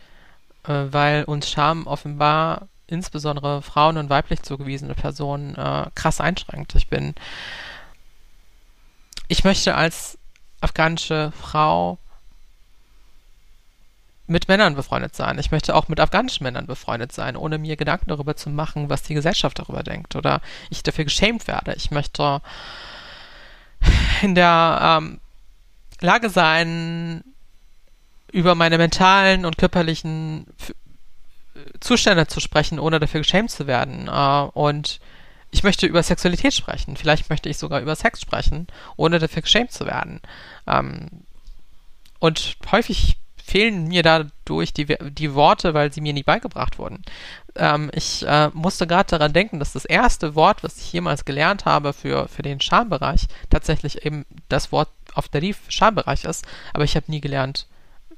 äh, 0.67 0.85
weil 0.89 1.23
uns 1.25 1.49
Scham 1.49 1.87
offenbar 1.87 2.67
insbesondere 2.87 3.61
Frauen 3.61 3.97
und 3.97 4.09
weiblich 4.09 4.43
zugewiesene 4.43 4.95
Personen 4.95 5.55
äh, 5.55 5.85
krass 5.95 6.19
einschränkt. 6.19 6.75
Ich 6.75 6.87
bin, 6.87 7.15
ich 9.27 9.43
möchte 9.43 9.75
als 9.75 10.17
afghanische 10.61 11.31
Frau 11.39 11.97
mit 14.25 14.47
Männern 14.47 14.75
befreundet 14.75 15.15
sein. 15.15 15.37
Ich 15.37 15.51
möchte 15.51 15.75
auch 15.75 15.89
mit 15.89 15.99
afghanischen 15.99 16.43
Männern 16.43 16.65
befreundet 16.65 17.11
sein, 17.11 17.35
ohne 17.35 17.57
mir 17.57 17.75
Gedanken 17.75 18.09
darüber 18.09 18.35
zu 18.35 18.49
machen, 18.49 18.89
was 18.89 19.03
die 19.03 19.13
Gesellschaft 19.13 19.59
darüber 19.59 19.83
denkt 19.83 20.15
oder 20.15 20.41
ich 20.69 20.81
dafür 20.83 21.03
geschämt 21.03 21.47
werde. 21.47 21.73
Ich 21.75 21.91
möchte 21.91 22.41
in 24.21 24.35
der 24.35 24.99
ähm, 25.01 25.19
Lage 25.99 26.29
sein, 26.29 27.23
über 28.31 28.55
meine 28.55 28.77
mentalen 28.77 29.45
und 29.45 29.57
körperlichen 29.57 30.47
Zustände 31.79 32.27
zu 32.27 32.39
sprechen, 32.39 32.79
ohne 32.79 32.99
dafür 32.99 33.21
geschämt 33.21 33.51
zu 33.51 33.67
werden. 33.67 34.07
Äh, 34.07 34.49
und 34.53 34.99
ich 35.51 35.63
möchte 35.63 35.85
über 35.85 36.01
Sexualität 36.01 36.53
sprechen. 36.53 36.97
Vielleicht 36.97 37.29
möchte 37.29 37.49
ich 37.49 37.57
sogar 37.57 37.79
über 37.79 37.95
Sex 37.95 38.21
sprechen, 38.21 38.67
ohne 38.95 39.19
dafür 39.19 39.43
geschämt 39.43 39.71
zu 39.71 39.85
werden. 39.85 40.19
Ähm, 40.65 41.09
und 42.19 42.57
häufig 42.71 43.17
fehlen 43.45 43.87
mir 43.87 44.03
dadurch 44.03 44.73
die, 44.73 44.85
die 44.85 45.33
Worte, 45.33 45.73
weil 45.73 45.91
sie 45.91 46.01
mir 46.01 46.13
nie 46.13 46.23
beigebracht 46.23 46.79
wurden. 46.79 47.03
Ähm, 47.55 47.91
ich 47.93 48.25
äh, 48.25 48.49
musste 48.53 48.87
gerade 48.87 49.09
daran 49.09 49.33
denken, 49.33 49.59
dass 49.59 49.73
das 49.73 49.85
erste 49.85 50.35
Wort, 50.35 50.63
was 50.63 50.77
ich 50.77 50.93
jemals 50.93 51.25
gelernt 51.25 51.65
habe 51.65 51.93
für, 51.93 52.27
für 52.27 52.41
den 52.41 52.61
Schambereich, 52.61 53.27
tatsächlich 53.49 54.05
eben 54.05 54.25
das 54.49 54.71
Wort 54.71 54.89
auf 55.13 55.27
der 55.27 55.41
Rief 55.41 55.59
Schambereich 55.67 56.23
ist, 56.23 56.45
aber 56.73 56.85
ich 56.85 56.95
habe 56.95 57.11
nie 57.11 57.21
gelernt, 57.21 57.67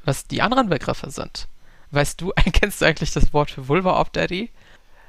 was 0.04 0.28
die 0.28 0.42
anderen 0.42 0.70
Begriffe 0.70 1.10
sind. 1.10 1.48
Weißt 1.92 2.22
du, 2.22 2.32
kennst 2.54 2.82
du 2.82 2.86
eigentlich 2.86 3.12
das 3.12 3.34
Wort 3.34 3.52
für 3.52 3.68
Vulva 3.68 3.94
auf 3.94 4.12
Daddy? 4.12 4.52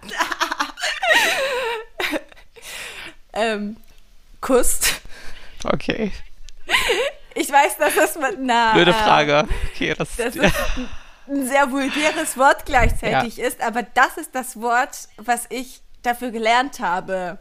ähm, 3.35 3.76
Kust. 4.40 5.00
Okay. 5.64 6.12
Ich 7.35 7.50
weiß, 7.50 7.76
dass 7.79 7.94
das 7.94 8.16
mit 8.16 8.38
einer. 8.38 8.72
Blöde 8.72 8.94
Frage. 8.94 9.40
Okay, 9.40 9.50
das, 9.98 10.16
das 10.16 10.36
ist 10.36 10.54
ein 11.28 11.46
sehr 11.46 11.70
vulgäres 11.70 12.36
Wort 12.36 12.66
gleichzeitig 12.66 13.36
ja. 13.36 13.46
ist, 13.46 13.60
aber 13.60 13.82
das 13.82 14.16
ist 14.16 14.34
das 14.34 14.60
Wort, 14.60 15.08
was 15.16 15.46
ich 15.50 15.80
dafür 16.02 16.30
gelernt 16.30 16.80
habe. 16.80 17.38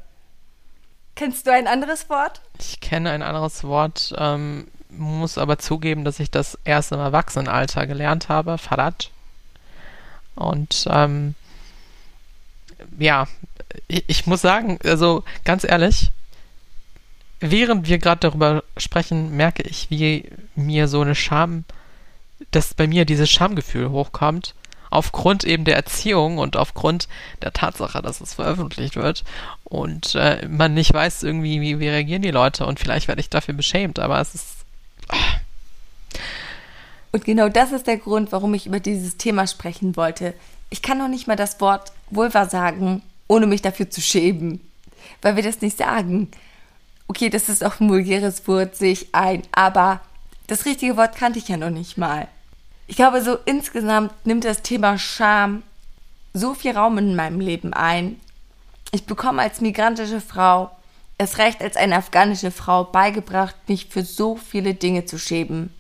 Kennst 1.16 1.48
du 1.48 1.52
ein 1.52 1.68
anderes 1.68 2.10
Wort? 2.10 2.42
Ich 2.60 2.80
kenne 2.82 3.12
ein 3.12 3.22
anderes 3.22 3.64
Wort, 3.64 4.14
ähm, 4.18 4.68
muss 4.90 5.38
aber 5.38 5.58
zugeben, 5.58 6.04
dass 6.04 6.20
ich 6.20 6.32
das 6.32 6.58
erst 6.64 6.92
im 6.92 7.00
Erwachsenenalter 7.00 7.88
gelernt 7.88 8.28
habe, 8.30 8.58
Farad. 8.58 9.12
Und 10.36 10.86
ähm, 10.90 11.36
ja, 12.98 13.28
ich, 13.88 14.04
ich 14.08 14.28
muss 14.28 14.42
sagen, 14.42 14.80
also 14.84 15.24
ganz 15.44 15.64
ehrlich, 15.64 16.12
während 17.40 17.88
wir 17.88 17.98
gerade 17.98 18.22
darüber 18.22 18.64
sprechen, 18.78 19.36
merke 19.36 19.64
ich, 19.64 19.90
wie 19.90 20.30
mir 20.56 20.88
so 20.88 21.02
eine 21.02 21.16
Scham, 21.16 21.64
dass 22.56 22.74
bei 22.74 22.88
mir 22.88 23.06
dieses 23.06 23.30
Schamgefühl 23.30 23.90
hochkommt, 23.90 24.56
aufgrund 24.90 25.44
eben 25.44 25.66
der 25.66 25.76
Erziehung 25.76 26.38
und 26.38 26.56
aufgrund 26.56 27.08
der 27.42 27.52
Tatsache, 27.52 28.02
dass 28.02 28.22
es 28.22 28.36
veröffentlicht 28.36 28.96
wird 28.96 29.24
und 29.64 30.16
äh, 30.16 30.48
man 30.48 30.74
nicht 30.74 30.94
weiß 30.94 31.24
irgendwie, 31.24 31.60
wie, 31.62 31.80
wie 31.80 31.90
reagieren 31.90 32.22
die 32.22 32.32
Leute 32.32 32.66
und 32.66 32.80
vielleicht 32.80 33.08
werde 33.08 33.22
ich 33.22 33.30
dafür 33.30 33.54
beschämt, 33.54 34.00
aber 34.00 34.20
es 34.22 34.36
ist. 34.36 34.48
Oh. 35.12 35.16
Und 37.12 37.26
genau 37.26 37.50
das 37.50 37.72
ist 37.72 37.88
der 37.88 37.98
Grund, 37.98 38.32
warum 38.32 38.54
ich 38.54 38.66
über 38.68 38.80
dieses 38.80 39.18
Thema 39.18 39.48
sprechen 39.48 39.96
wollte. 39.96 40.34
Ich 40.70 40.82
kann 40.82 40.98
noch 40.98 41.08
nicht 41.08 41.28
mal 41.28 41.36
das 41.36 41.62
Wort 41.62 41.92
Vulva 42.10 42.48
sagen, 42.48 43.02
ohne 43.28 43.48
mich 43.48 43.62
dafür 43.62 43.90
zu 43.90 44.02
schämen, 44.02 44.60
weil 45.22 45.36
wir 45.36 45.44
das 45.44 45.62
nicht 45.62 45.78
sagen 45.78 46.30
okay, 47.08 47.30
das 47.30 47.50
ist 47.50 47.64
auch 47.64 47.80
ein 47.80 47.90
vulgäres 47.90 48.48
Wort, 48.48 48.76
sehe 48.76 48.92
ich 48.92 49.14
ein, 49.14 49.44
aber 49.52 50.02
das 50.48 50.66
richtige 50.66 50.98
Wort 50.98 51.16
kannte 51.16 51.40
ich 51.40 51.48
ja 51.48 51.58
noch 51.58 51.70
nicht 51.70 51.98
mal. 51.98 52.28
Ich 52.88 52.96
glaube, 52.96 53.22
so 53.22 53.38
insgesamt 53.46 54.14
nimmt 54.26 54.46
das 54.46 54.62
Thema 54.62 54.98
Scham 54.98 55.64
so 56.34 56.54
viel 56.54 56.76
Raum 56.76 56.98
in 56.98 57.16
meinem 57.16 57.40
Leben 57.40 57.74
ein. 57.74 58.20
Ich 58.92 59.06
bekomme 59.06 59.42
als 59.42 59.62
migrantische 59.62 60.22
Frau, 60.22 60.72
es 61.18 61.38
recht 61.38 61.62
als 61.62 61.78
eine 61.78 61.96
afghanische 61.96 62.52
Frau, 62.52 62.84
beigebracht, 62.84 63.56
mich 63.68 63.88
für 63.88 64.04
so 64.04 64.36
viele 64.36 64.74
Dinge 64.74 65.06
zu 65.06 65.18
schämen. 65.18 65.74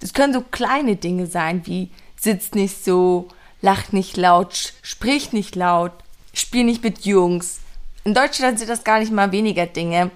Das 0.00 0.12
können 0.12 0.32
so 0.32 0.40
kleine 0.42 0.96
Dinge 0.96 1.26
sein 1.26 1.66
wie 1.66 1.90
sitz 2.16 2.52
nicht 2.52 2.84
so, 2.84 3.28
lach 3.60 3.92
nicht 3.92 4.16
laut, 4.16 4.74
sprich 4.82 5.32
nicht 5.32 5.56
laut, 5.56 5.92
spiel 6.32 6.64
nicht 6.64 6.82
mit 6.82 7.04
Jungs. 7.04 7.60
In 8.04 8.14
Deutschland 8.14 8.58
sind 8.58 8.70
das 8.70 8.84
gar 8.84 9.00
nicht 9.00 9.12
mal 9.12 9.32
weniger 9.32 9.66
Dinge 9.66 10.10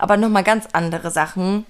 aber 0.00 0.16
nochmal 0.16 0.44
ganz 0.44 0.66
andere 0.72 1.10
Sachen. 1.10 1.66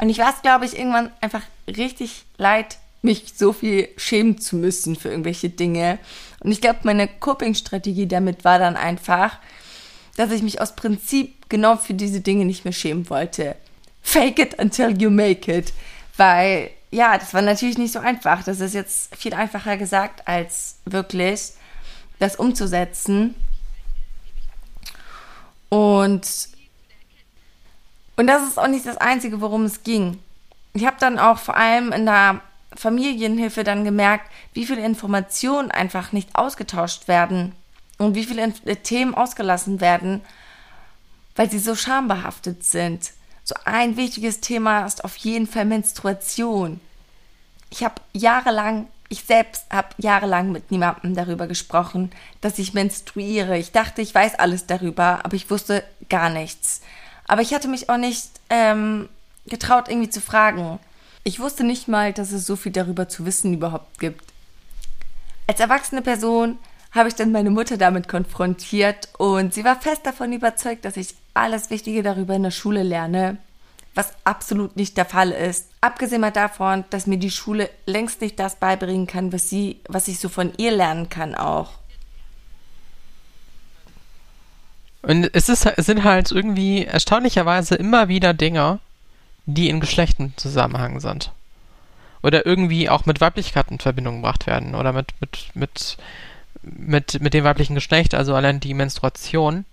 Und 0.00 0.08
ich 0.08 0.18
war 0.18 0.32
es, 0.34 0.40
glaube 0.40 0.64
ich, 0.64 0.78
irgendwann 0.78 1.10
einfach 1.20 1.42
richtig 1.66 2.24
leid, 2.38 2.78
mich 3.02 3.34
so 3.36 3.52
viel 3.52 3.88
schämen 3.96 4.38
zu 4.38 4.56
müssen 4.56 4.96
für 4.96 5.10
irgendwelche 5.10 5.50
Dinge. 5.50 5.98
Und 6.40 6.52
ich 6.52 6.60
glaube, 6.60 6.80
meine 6.84 7.06
Coping-Strategie 7.06 8.06
damit 8.06 8.44
war 8.44 8.58
dann 8.58 8.76
einfach, 8.76 9.38
dass 10.16 10.30
ich 10.32 10.42
mich 10.42 10.60
aus 10.60 10.74
Prinzip 10.74 11.48
genau 11.50 11.76
für 11.76 11.94
diese 11.94 12.20
Dinge 12.20 12.46
nicht 12.46 12.64
mehr 12.64 12.72
schämen 12.72 13.08
wollte. 13.10 13.56
Fake 14.02 14.38
it 14.38 14.58
until 14.58 15.00
you 15.00 15.10
make 15.10 15.52
it. 15.52 15.72
Weil, 16.16 16.70
ja, 16.90 17.18
das 17.18 17.34
war 17.34 17.42
natürlich 17.42 17.78
nicht 17.78 17.92
so 17.92 17.98
einfach. 17.98 18.42
Das 18.42 18.60
ist 18.60 18.74
jetzt 18.74 19.14
viel 19.14 19.34
einfacher 19.34 19.76
gesagt, 19.76 20.26
als 20.26 20.76
wirklich 20.86 21.52
das 22.18 22.36
umzusetzen. 22.36 23.34
Und 25.68 26.49
und 28.20 28.26
das 28.26 28.46
ist 28.46 28.58
auch 28.58 28.68
nicht 28.68 28.84
das 28.84 28.98
Einzige, 28.98 29.40
worum 29.40 29.64
es 29.64 29.82
ging. 29.82 30.18
Ich 30.74 30.84
habe 30.84 30.98
dann 31.00 31.18
auch 31.18 31.38
vor 31.38 31.56
allem 31.56 31.90
in 31.90 32.04
der 32.04 32.42
Familienhilfe 32.76 33.64
dann 33.64 33.82
gemerkt, 33.82 34.30
wie 34.52 34.66
viele 34.66 34.84
Informationen 34.84 35.70
einfach 35.70 36.12
nicht 36.12 36.36
ausgetauscht 36.36 37.08
werden 37.08 37.54
und 37.96 38.14
wie 38.14 38.24
viele 38.24 38.42
äh, 38.66 38.76
Themen 38.76 39.14
ausgelassen 39.14 39.80
werden, 39.80 40.20
weil 41.34 41.50
sie 41.50 41.58
so 41.58 41.74
schambehaftet 41.74 42.62
sind. 42.62 43.12
So 43.42 43.54
ein 43.64 43.96
wichtiges 43.96 44.40
Thema 44.40 44.84
ist 44.84 45.02
auf 45.02 45.16
jeden 45.16 45.46
Fall 45.46 45.64
Menstruation. 45.64 46.78
Ich 47.70 47.82
habe 47.84 48.02
jahrelang, 48.12 48.86
ich 49.08 49.24
selbst 49.24 49.64
habe 49.70 49.94
jahrelang 49.96 50.52
mit 50.52 50.70
niemandem 50.70 51.14
darüber 51.14 51.46
gesprochen, 51.46 52.12
dass 52.42 52.58
ich 52.58 52.74
menstruiere. 52.74 53.56
Ich 53.56 53.72
dachte, 53.72 54.02
ich 54.02 54.14
weiß 54.14 54.34
alles 54.34 54.66
darüber, 54.66 55.24
aber 55.24 55.36
ich 55.36 55.50
wusste 55.50 55.84
gar 56.10 56.28
nichts. 56.28 56.82
Aber 57.30 57.42
ich 57.42 57.54
hatte 57.54 57.68
mich 57.68 57.88
auch 57.88 57.96
nicht 57.96 58.28
ähm, 58.48 59.08
getraut, 59.46 59.88
irgendwie 59.88 60.10
zu 60.10 60.20
fragen. 60.20 60.80
Ich 61.22 61.38
wusste 61.38 61.62
nicht 61.62 61.86
mal, 61.86 62.12
dass 62.12 62.32
es 62.32 62.44
so 62.44 62.56
viel 62.56 62.72
darüber 62.72 63.08
zu 63.08 63.24
wissen 63.24 63.54
überhaupt 63.54 64.00
gibt. 64.00 64.24
Als 65.46 65.60
erwachsene 65.60 66.02
Person 66.02 66.58
habe 66.90 67.08
ich 67.08 67.14
dann 67.14 67.30
meine 67.30 67.50
Mutter 67.50 67.76
damit 67.76 68.08
konfrontiert 68.08 69.10
und 69.16 69.54
sie 69.54 69.62
war 69.62 69.80
fest 69.80 70.04
davon 70.06 70.32
überzeugt, 70.32 70.84
dass 70.84 70.96
ich 70.96 71.14
alles 71.32 71.70
Wichtige 71.70 72.02
darüber 72.02 72.34
in 72.34 72.42
der 72.42 72.50
Schule 72.50 72.82
lerne, 72.82 73.36
was 73.94 74.12
absolut 74.24 74.74
nicht 74.74 74.96
der 74.96 75.06
Fall 75.06 75.30
ist. 75.30 75.68
Abgesehen 75.80 76.22
mal 76.22 76.32
davon, 76.32 76.84
dass 76.90 77.06
mir 77.06 77.18
die 77.18 77.30
Schule 77.30 77.70
längst 77.86 78.22
nicht 78.22 78.40
das 78.40 78.56
beibringen 78.56 79.06
kann, 79.06 79.32
was 79.32 79.48
sie, 79.48 79.78
was 79.86 80.08
ich 80.08 80.18
so 80.18 80.28
von 80.28 80.52
ihr 80.56 80.72
lernen 80.72 81.08
kann 81.08 81.36
auch. 81.36 81.79
Und 85.02 85.30
es, 85.32 85.48
ist, 85.48 85.66
es 85.66 85.86
sind 85.86 86.04
halt 86.04 86.30
irgendwie 86.30 86.84
erstaunlicherweise 86.84 87.74
immer 87.74 88.08
wieder 88.08 88.34
Dinge, 88.34 88.80
die 89.46 89.68
in 89.68 89.80
Geschlechten 89.80 90.34
Zusammenhang 90.36 91.00
sind. 91.00 91.32
Oder 92.22 92.44
irgendwie 92.44 92.90
auch 92.90 93.06
mit 93.06 93.20
Weiblichkeit 93.20 93.70
in 93.70 93.78
Verbindung 93.78 94.16
gebracht 94.16 94.46
werden. 94.46 94.74
Oder 94.74 94.92
mit, 94.92 95.14
mit, 95.20 95.50
mit, 95.54 95.96
mit, 96.62 97.20
mit 97.20 97.34
dem 97.34 97.44
weiblichen 97.44 97.74
Geschlecht, 97.74 98.14
also 98.14 98.34
allein 98.34 98.60
die 98.60 98.74
Menstruation. 98.74 99.64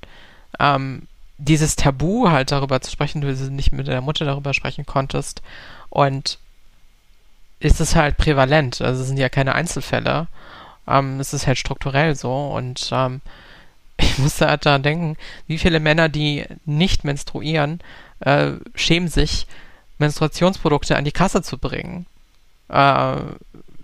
Ähm, 0.60 1.04
dieses 1.38 1.76
Tabu 1.76 2.30
halt 2.30 2.52
darüber 2.52 2.82
zu 2.82 2.90
sprechen, 2.90 3.22
du 3.22 3.28
nicht 3.28 3.74
mit 3.74 3.88
der 3.88 4.02
Mutter 4.02 4.26
darüber 4.26 4.54
sprechen 4.54 4.86
konntest. 4.86 5.42
Und 5.90 6.40
ist 7.60 7.82
es 7.82 7.96
halt 7.96 8.18
prävalent. 8.18 8.82
Also 8.82 9.02
es 9.02 9.08
sind 9.08 9.18
ja 9.18 9.30
keine 9.30 9.56
Einzelfälle. 9.56 10.28
Ähm, 10.88 11.20
es 11.20 11.34
ist 11.34 11.48
halt 11.48 11.58
strukturell 11.58 12.16
so. 12.16 12.48
Und 12.48 12.90
ähm, 12.94 13.22
ich 14.18 14.24
musste 14.24 14.48
halt 14.48 14.66
daran 14.66 14.82
denken, 14.82 15.16
wie 15.46 15.60
viele 15.60 15.80
Männer, 15.80 16.10
die 16.10 16.46
nicht 16.66 17.04
menstruieren, 17.04 17.82
äh, 18.20 18.54
schämen 18.74 19.10
sich, 19.10 19.46
Menstruationsprodukte 20.00 20.98
an 20.98 21.06
die 21.06 21.12
Kasse 21.12 21.44
zu 21.44 21.60
bringen. 21.60 22.08
Äh, 22.70 23.18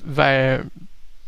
weil 0.04 0.72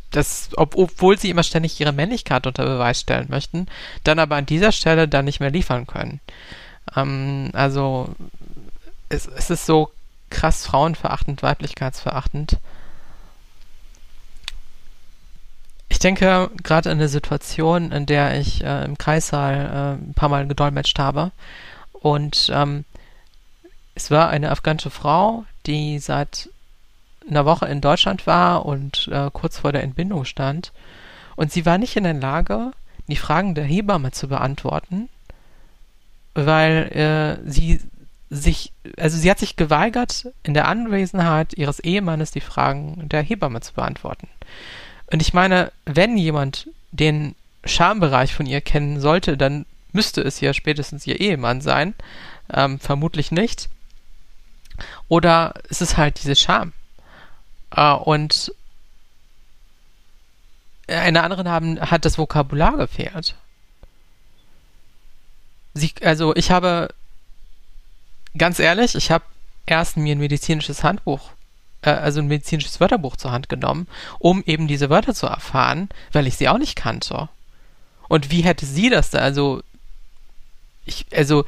das, 0.09 0.49
ob, 0.57 0.75
obwohl 0.75 1.19
sie 1.19 1.29
immer 1.29 1.43
ständig 1.43 1.79
ihre 1.79 1.91
Männlichkeit 1.91 2.47
unter 2.47 2.65
Beweis 2.65 3.01
stellen 3.01 3.27
möchten, 3.29 3.67
dann 4.03 4.17
aber 4.17 4.37
an 4.37 4.47
dieser 4.47 4.71
Stelle 4.71 5.07
dann 5.07 5.25
nicht 5.25 5.39
mehr 5.39 5.51
liefern 5.51 5.85
können. 5.85 6.19
Ähm, 6.95 7.51
also 7.53 8.09
es, 9.09 9.27
es 9.27 9.51
ist 9.51 9.67
so 9.67 9.91
krass 10.31 10.65
frauenverachtend, 10.65 11.43
weiblichkeitsverachtend. 11.43 12.57
Ich 15.95 15.99
denke 15.99 16.51
gerade 16.61 16.91
an 16.91 16.97
eine 16.97 17.07
Situation, 17.07 17.93
in 17.93 18.05
der 18.05 18.37
ich 18.37 18.61
äh, 18.61 18.83
im 18.83 18.97
Kreissaal 18.97 19.53
äh, 19.55 20.03
ein 20.03 20.13
paar 20.13 20.27
Mal 20.27 20.45
gedolmetscht 20.45 20.99
habe. 20.99 21.31
Und 21.93 22.51
ähm, 22.53 22.83
es 23.95 24.11
war 24.11 24.27
eine 24.27 24.51
afghanische 24.51 24.89
Frau, 24.89 25.45
die 25.65 25.99
seit 25.99 26.49
einer 27.29 27.45
Woche 27.45 27.67
in 27.67 27.79
Deutschland 27.79 28.27
war 28.27 28.65
und 28.65 29.07
äh, 29.09 29.29
kurz 29.31 29.59
vor 29.59 29.71
der 29.71 29.83
Entbindung 29.83 30.25
stand. 30.25 30.73
Und 31.37 31.53
sie 31.53 31.65
war 31.65 31.77
nicht 31.77 31.95
in 31.95 32.03
der 32.03 32.13
Lage, 32.13 32.71
die 33.07 33.15
Fragen 33.15 33.55
der 33.55 33.63
Hebamme 33.63 34.11
zu 34.11 34.27
beantworten, 34.27 35.07
weil 36.33 37.39
äh, 37.45 37.49
sie 37.49 37.79
sich, 38.29 38.73
also 38.97 39.17
sie 39.17 39.31
hat 39.31 39.39
sich 39.39 39.55
geweigert, 39.55 40.27
in 40.43 40.53
der 40.55 40.67
Anwesenheit 40.67 41.53
ihres 41.53 41.79
Ehemannes 41.79 42.31
die 42.31 42.41
Fragen 42.41 43.07
der 43.07 43.21
Hebamme 43.21 43.61
zu 43.61 43.73
beantworten. 43.73 44.27
Und 45.07 45.21
ich 45.21 45.33
meine, 45.33 45.71
wenn 45.85 46.17
jemand 46.17 46.67
den 46.91 47.35
Schambereich 47.63 48.33
von 48.33 48.45
ihr 48.45 48.61
kennen 48.61 48.99
sollte, 48.99 49.37
dann 49.37 49.65
müsste 49.91 50.21
es 50.21 50.39
ja 50.41 50.53
spätestens 50.53 51.07
ihr 51.07 51.19
Ehemann 51.19 51.61
sein. 51.61 51.93
Ähm, 52.53 52.79
vermutlich 52.79 53.31
nicht. 53.31 53.69
Oder 55.07 55.53
es 55.69 55.81
ist 55.81 55.97
halt 55.97 56.21
diese 56.21 56.35
Scham. 56.35 56.73
Äh, 57.75 57.93
und 57.93 58.53
einer 60.87 61.23
anderen 61.23 61.49
haben, 61.49 61.79
hat 61.79 62.05
das 62.05 62.17
Vokabular 62.17 62.77
gefehlt. 62.77 63.35
Sie, 65.73 65.93
also 66.03 66.35
ich 66.35 66.51
habe, 66.51 66.89
ganz 68.37 68.59
ehrlich, 68.59 68.95
ich 68.95 69.11
habe 69.11 69.25
erst 69.65 69.97
mir 69.97 70.15
ein 70.15 70.19
medizinisches 70.19 70.83
Handbuch, 70.83 71.31
äh, 71.85 71.91
also 71.91 72.19
ein 72.19 72.27
medizinisches 72.27 72.79
Wörterbuch 72.79 73.15
zur 73.15 73.31
Hand 73.31 73.49
genommen, 73.49 73.87
um 74.19 74.43
eben 74.45 74.67
diese 74.67 74.89
Wörter 74.89 75.13
zu 75.13 75.27
erfahren, 75.27 75.89
weil 76.11 76.27
ich 76.27 76.35
sie 76.37 76.49
auch 76.49 76.57
nicht 76.57 76.75
kannte. 76.75 77.29
Und 78.07 78.31
wie 78.31 78.41
hätte 78.41 78.65
sie 78.65 78.89
das 78.89 79.09
da, 79.09 79.19
also 79.19 79.61
ich, 80.85 81.05
also 81.11 81.45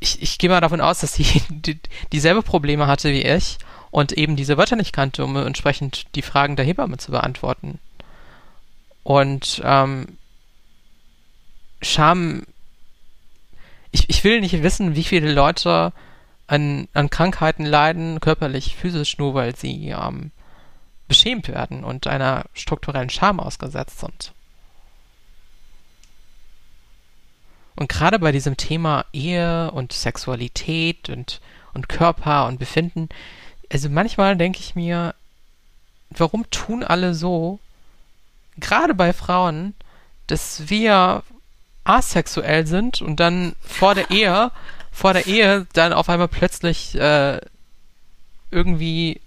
ich, 0.00 0.22
ich 0.22 0.38
gehe 0.38 0.50
mal 0.50 0.60
davon 0.60 0.80
aus, 0.80 1.00
dass 1.00 1.14
sie 1.14 1.42
die, 1.48 1.78
dieselbe 2.12 2.42
Probleme 2.42 2.86
hatte 2.86 3.12
wie 3.12 3.22
ich 3.22 3.58
und 3.90 4.12
eben 4.12 4.36
diese 4.36 4.56
Wörter 4.56 4.76
nicht 4.76 4.92
kannte, 4.92 5.24
um 5.24 5.36
entsprechend 5.36 6.06
die 6.14 6.22
Fragen 6.22 6.56
der 6.56 6.64
Hebamme 6.64 6.98
zu 6.98 7.10
beantworten. 7.10 7.78
Und 9.02 9.62
ähm, 9.64 10.18
Scham, 11.80 12.42
ich, 13.92 14.10
ich 14.10 14.24
will 14.24 14.40
nicht 14.40 14.62
wissen, 14.62 14.96
wie 14.96 15.04
viele 15.04 15.32
Leute 15.32 15.92
an, 16.48 16.88
an 16.94 17.10
Krankheiten 17.10 17.64
leiden, 17.64 18.20
körperlich, 18.20 18.74
physisch, 18.74 19.18
nur 19.18 19.34
weil 19.34 19.54
sie 19.54 19.90
ähm, 19.90 20.32
beschämt 21.06 21.48
werden 21.48 21.84
und 21.84 22.06
einer 22.06 22.46
strukturellen 22.54 23.10
Scham 23.10 23.38
ausgesetzt 23.38 24.00
sind. 24.00 24.32
Und 27.76 27.88
gerade 27.88 28.18
bei 28.18 28.32
diesem 28.32 28.56
Thema 28.56 29.04
Ehe 29.12 29.70
und 29.70 29.92
Sexualität 29.92 31.10
und, 31.10 31.40
und 31.74 31.88
Körper 31.88 32.46
und 32.46 32.58
Befinden, 32.58 33.08
also 33.70 33.88
manchmal 33.88 34.36
denke 34.36 34.58
ich 34.58 34.74
mir, 34.74 35.14
warum 36.10 36.50
tun 36.50 36.82
alle 36.82 37.14
so, 37.14 37.60
gerade 38.56 38.94
bei 38.94 39.12
Frauen, 39.12 39.74
dass 40.26 40.68
wir 40.68 41.22
asexuell 41.84 42.66
sind 42.66 43.00
und 43.00 43.20
dann 43.20 43.54
vor 43.60 43.94
der 43.94 44.10
Ehe, 44.10 44.50
vor 44.98 45.12
der 45.12 45.28
Ehe 45.28 45.64
dann 45.74 45.92
auf 45.92 46.08
einmal 46.08 46.26
plötzlich 46.26 46.96
äh, 46.96 47.40
irgendwie 48.50 49.20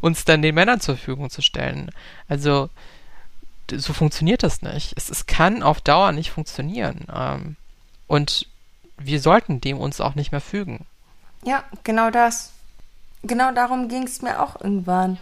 uns 0.00 0.24
dann 0.24 0.42
den 0.42 0.54
Männern 0.54 0.80
zur 0.80 0.96
Verfügung 0.96 1.28
zu 1.28 1.42
stellen. 1.42 1.90
Also 2.28 2.70
so 3.68 3.92
funktioniert 3.92 4.44
das 4.44 4.62
nicht. 4.62 4.92
Es, 4.96 5.10
es 5.10 5.26
kann 5.26 5.64
auf 5.64 5.80
Dauer 5.80 6.12
nicht 6.12 6.30
funktionieren. 6.30 7.06
Ähm, 7.12 7.56
und 8.06 8.46
wir 8.96 9.20
sollten 9.20 9.60
dem 9.60 9.78
uns 9.78 10.00
auch 10.00 10.14
nicht 10.14 10.30
mehr 10.30 10.40
fügen. 10.40 10.86
Ja, 11.44 11.64
genau 11.82 12.10
das. 12.10 12.52
Genau 13.24 13.52
darum 13.52 13.88
ging 13.88 14.04
es 14.04 14.22
mir 14.22 14.40
auch 14.40 14.60
irgendwann. 14.60 15.18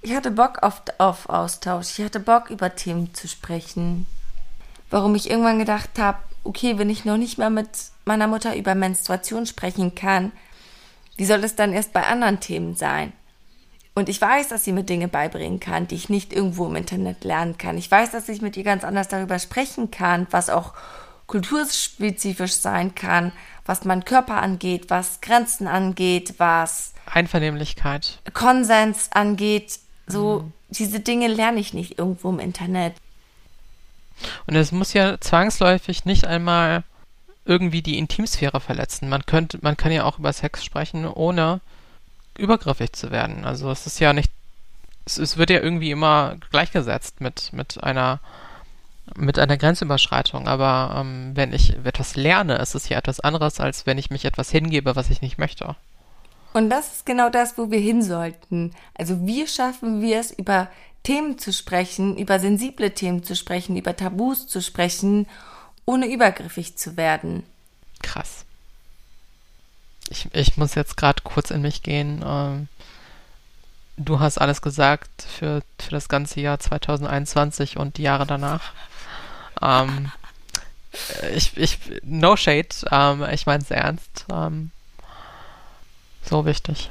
Ich 0.00 0.14
hatte 0.14 0.30
Bock 0.30 0.62
auf, 0.62 0.82
auf 0.96 1.28
Austausch. 1.28 1.98
Ich 1.98 2.04
hatte 2.06 2.20
Bock, 2.20 2.48
über 2.48 2.74
Themen 2.74 3.12
zu 3.12 3.28
sprechen. 3.28 4.06
Warum 4.88 5.14
ich 5.14 5.28
irgendwann 5.28 5.58
gedacht 5.58 5.98
habe, 5.98 6.18
okay, 6.44 6.78
wenn 6.78 6.90
ich 6.90 7.04
noch 7.04 7.16
nicht 7.16 7.38
mal 7.38 7.50
mit 7.50 7.68
meiner 8.04 8.26
Mutter 8.26 8.56
über 8.56 8.74
Menstruation 8.74 9.46
sprechen 9.46 9.94
kann, 9.94 10.32
wie 11.16 11.24
soll 11.24 11.44
es 11.44 11.54
dann 11.54 11.72
erst 11.72 11.92
bei 11.92 12.06
anderen 12.06 12.40
Themen 12.40 12.74
sein? 12.74 13.12
Und 13.94 14.08
ich 14.08 14.20
weiß, 14.20 14.48
dass 14.48 14.64
sie 14.64 14.72
mir 14.72 14.84
Dinge 14.84 15.06
beibringen 15.06 15.60
kann, 15.60 15.86
die 15.86 15.96
ich 15.96 16.08
nicht 16.08 16.32
irgendwo 16.32 16.66
im 16.66 16.76
Internet 16.76 17.24
lernen 17.24 17.58
kann. 17.58 17.76
Ich 17.76 17.90
weiß, 17.90 18.10
dass 18.10 18.28
ich 18.28 18.40
mit 18.40 18.56
ihr 18.56 18.64
ganz 18.64 18.84
anders 18.84 19.08
darüber 19.08 19.38
sprechen 19.38 19.90
kann, 19.90 20.26
was 20.30 20.48
auch 20.48 20.72
kulturspezifisch 21.26 22.54
sein 22.54 22.94
kann, 22.94 23.32
was 23.66 23.84
meinen 23.84 24.04
Körper 24.04 24.40
angeht, 24.42 24.86
was 24.88 25.20
Grenzen 25.20 25.66
angeht, 25.66 26.34
was 26.38 26.94
Einvernehmlichkeit, 27.06 28.18
Konsens 28.32 29.10
angeht. 29.12 29.78
So, 30.06 30.40
mhm. 30.40 30.52
diese 30.70 31.00
Dinge 31.00 31.28
lerne 31.28 31.60
ich 31.60 31.74
nicht 31.74 31.98
irgendwo 31.98 32.30
im 32.30 32.38
Internet. 32.38 32.94
Und 34.46 34.56
es 34.56 34.72
muss 34.72 34.92
ja 34.92 35.20
zwangsläufig 35.20 36.04
nicht 36.04 36.26
einmal 36.26 36.84
irgendwie 37.44 37.82
die 37.82 37.98
Intimsphäre 37.98 38.60
verletzen. 38.60 39.08
Man 39.08 39.26
könnte, 39.26 39.58
man 39.62 39.76
kann 39.76 39.92
ja 39.92 40.04
auch 40.04 40.18
über 40.18 40.32
Sex 40.32 40.64
sprechen, 40.64 41.06
ohne 41.06 41.60
übergriffig 42.38 42.92
zu 42.92 43.10
werden. 43.10 43.44
Also 43.44 43.70
es 43.70 43.86
ist 43.86 44.00
ja 44.00 44.12
nicht, 44.12 44.30
es, 45.04 45.18
es 45.18 45.36
wird 45.36 45.50
ja 45.50 45.60
irgendwie 45.60 45.90
immer 45.90 46.36
gleichgesetzt 46.50 47.20
mit, 47.20 47.52
mit 47.52 47.82
einer 47.82 48.20
mit 49.16 49.38
einer 49.38 49.56
Grenzüberschreitung. 49.56 50.48
Aber 50.48 50.94
ähm, 51.00 51.32
wenn 51.34 51.52
ich 51.52 51.76
etwas 51.84 52.16
lerne, 52.16 52.56
ist 52.56 52.74
es 52.74 52.88
ja 52.88 52.98
etwas 52.98 53.20
anderes, 53.20 53.60
als 53.60 53.84
wenn 53.84 53.98
ich 53.98 54.10
mich 54.10 54.24
etwas 54.24 54.50
hingebe, 54.50 54.96
was 54.96 55.10
ich 55.10 55.22
nicht 55.22 55.38
möchte. 55.38 55.76
Und 56.52 56.70
das 56.70 56.92
ist 56.92 57.06
genau 57.06 57.30
das, 57.30 57.56
wo 57.56 57.70
wir 57.70 57.80
hin 57.80 58.02
sollten. 58.02 58.72
Also 58.94 59.26
wie 59.26 59.46
schaffen 59.46 60.02
wir 60.02 60.20
es, 60.20 60.30
über 60.30 60.68
Themen 61.02 61.38
zu 61.38 61.52
sprechen, 61.52 62.16
über 62.16 62.38
sensible 62.38 62.92
Themen 62.92 63.24
zu 63.24 63.34
sprechen, 63.34 63.76
über 63.76 63.96
Tabus 63.96 64.46
zu 64.46 64.62
sprechen, 64.62 65.26
ohne 65.84 66.06
übergriffig 66.06 66.76
zu 66.76 66.96
werden. 66.96 67.44
Krass. 68.02 68.44
Ich, 70.10 70.28
ich 70.32 70.56
muss 70.56 70.74
jetzt 70.74 70.96
gerade 70.96 71.22
kurz 71.22 71.50
in 71.50 71.62
mich 71.62 71.82
gehen. 71.82 72.22
Ähm, 72.24 72.68
du 73.96 74.20
hast 74.20 74.38
alles 74.38 74.62
gesagt 74.62 75.22
für, 75.22 75.62
für 75.78 75.90
das 75.90 76.08
ganze 76.08 76.40
Jahr 76.40 76.58
2021 76.58 77.76
und 77.78 77.96
die 77.96 78.02
Jahre 78.02 78.26
danach. 78.26 78.72
Ähm, 79.60 80.12
ich, 81.34 81.56
ich, 81.56 81.78
no 82.02 82.36
shade, 82.36 82.68
ähm, 82.90 83.24
ich 83.32 83.46
meine 83.46 83.62
es 83.62 83.70
ernst. 83.70 84.26
Ähm, 84.30 84.70
so 86.22 86.44
wichtig. 86.44 86.90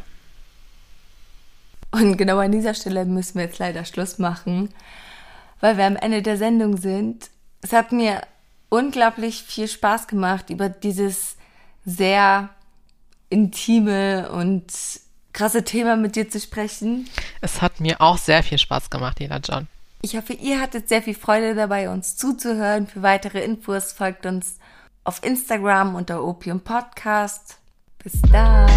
Und 1.92 2.18
genau 2.18 2.38
an 2.40 2.52
dieser 2.52 2.74
Stelle 2.74 3.06
müssen 3.06 3.36
wir 3.36 3.46
jetzt 3.46 3.60
leider 3.60 3.86
Schluss 3.86 4.18
machen, 4.18 4.70
weil 5.60 5.78
wir 5.78 5.86
am 5.86 5.98
Ende 5.98 6.22
der 6.22 6.38
Sendung 6.38 6.78
sind. 6.78 7.30
Es 7.62 7.74
hat 7.74 7.92
mir 7.92 8.22
unglaublich 8.70 9.44
viel 9.44 9.68
Spaß 9.68 10.08
gemacht, 10.08 10.50
über 10.50 10.70
dieses 10.70 11.36
sehr 11.86 12.50
intime 13.30 14.32
und 14.32 14.72
krasse 15.34 15.64
Thema 15.64 15.96
mit 15.96 16.16
dir 16.16 16.30
zu 16.30 16.40
sprechen. 16.40 17.10
Es 17.42 17.62
hat 17.62 17.80
mir 17.80 18.02
auch 18.02 18.18
sehr 18.18 18.44
viel 18.44 18.58
Spaß 18.58 18.90
gemacht, 18.90 19.20
Lila 19.20 19.38
John. 19.38 19.68
Ich 20.02 20.16
hoffe, 20.16 20.34
ihr 20.34 20.60
hattet 20.60 20.90
sehr 20.90 21.02
viel 21.02 21.14
Freude 21.14 21.54
dabei, 21.54 21.90
uns 21.90 22.18
zuzuhören. 22.18 22.88
Für 22.88 23.04
weitere 23.04 23.44
Infos 23.44 23.92
folgt 23.92 24.26
uns 24.26 24.58
auf 25.04 25.24
Instagram 25.24 25.96
unter 25.96 26.24
Opium 26.24 26.62
Podcast. 26.62 27.58
Bis 28.04 28.14
dann. 28.32 28.68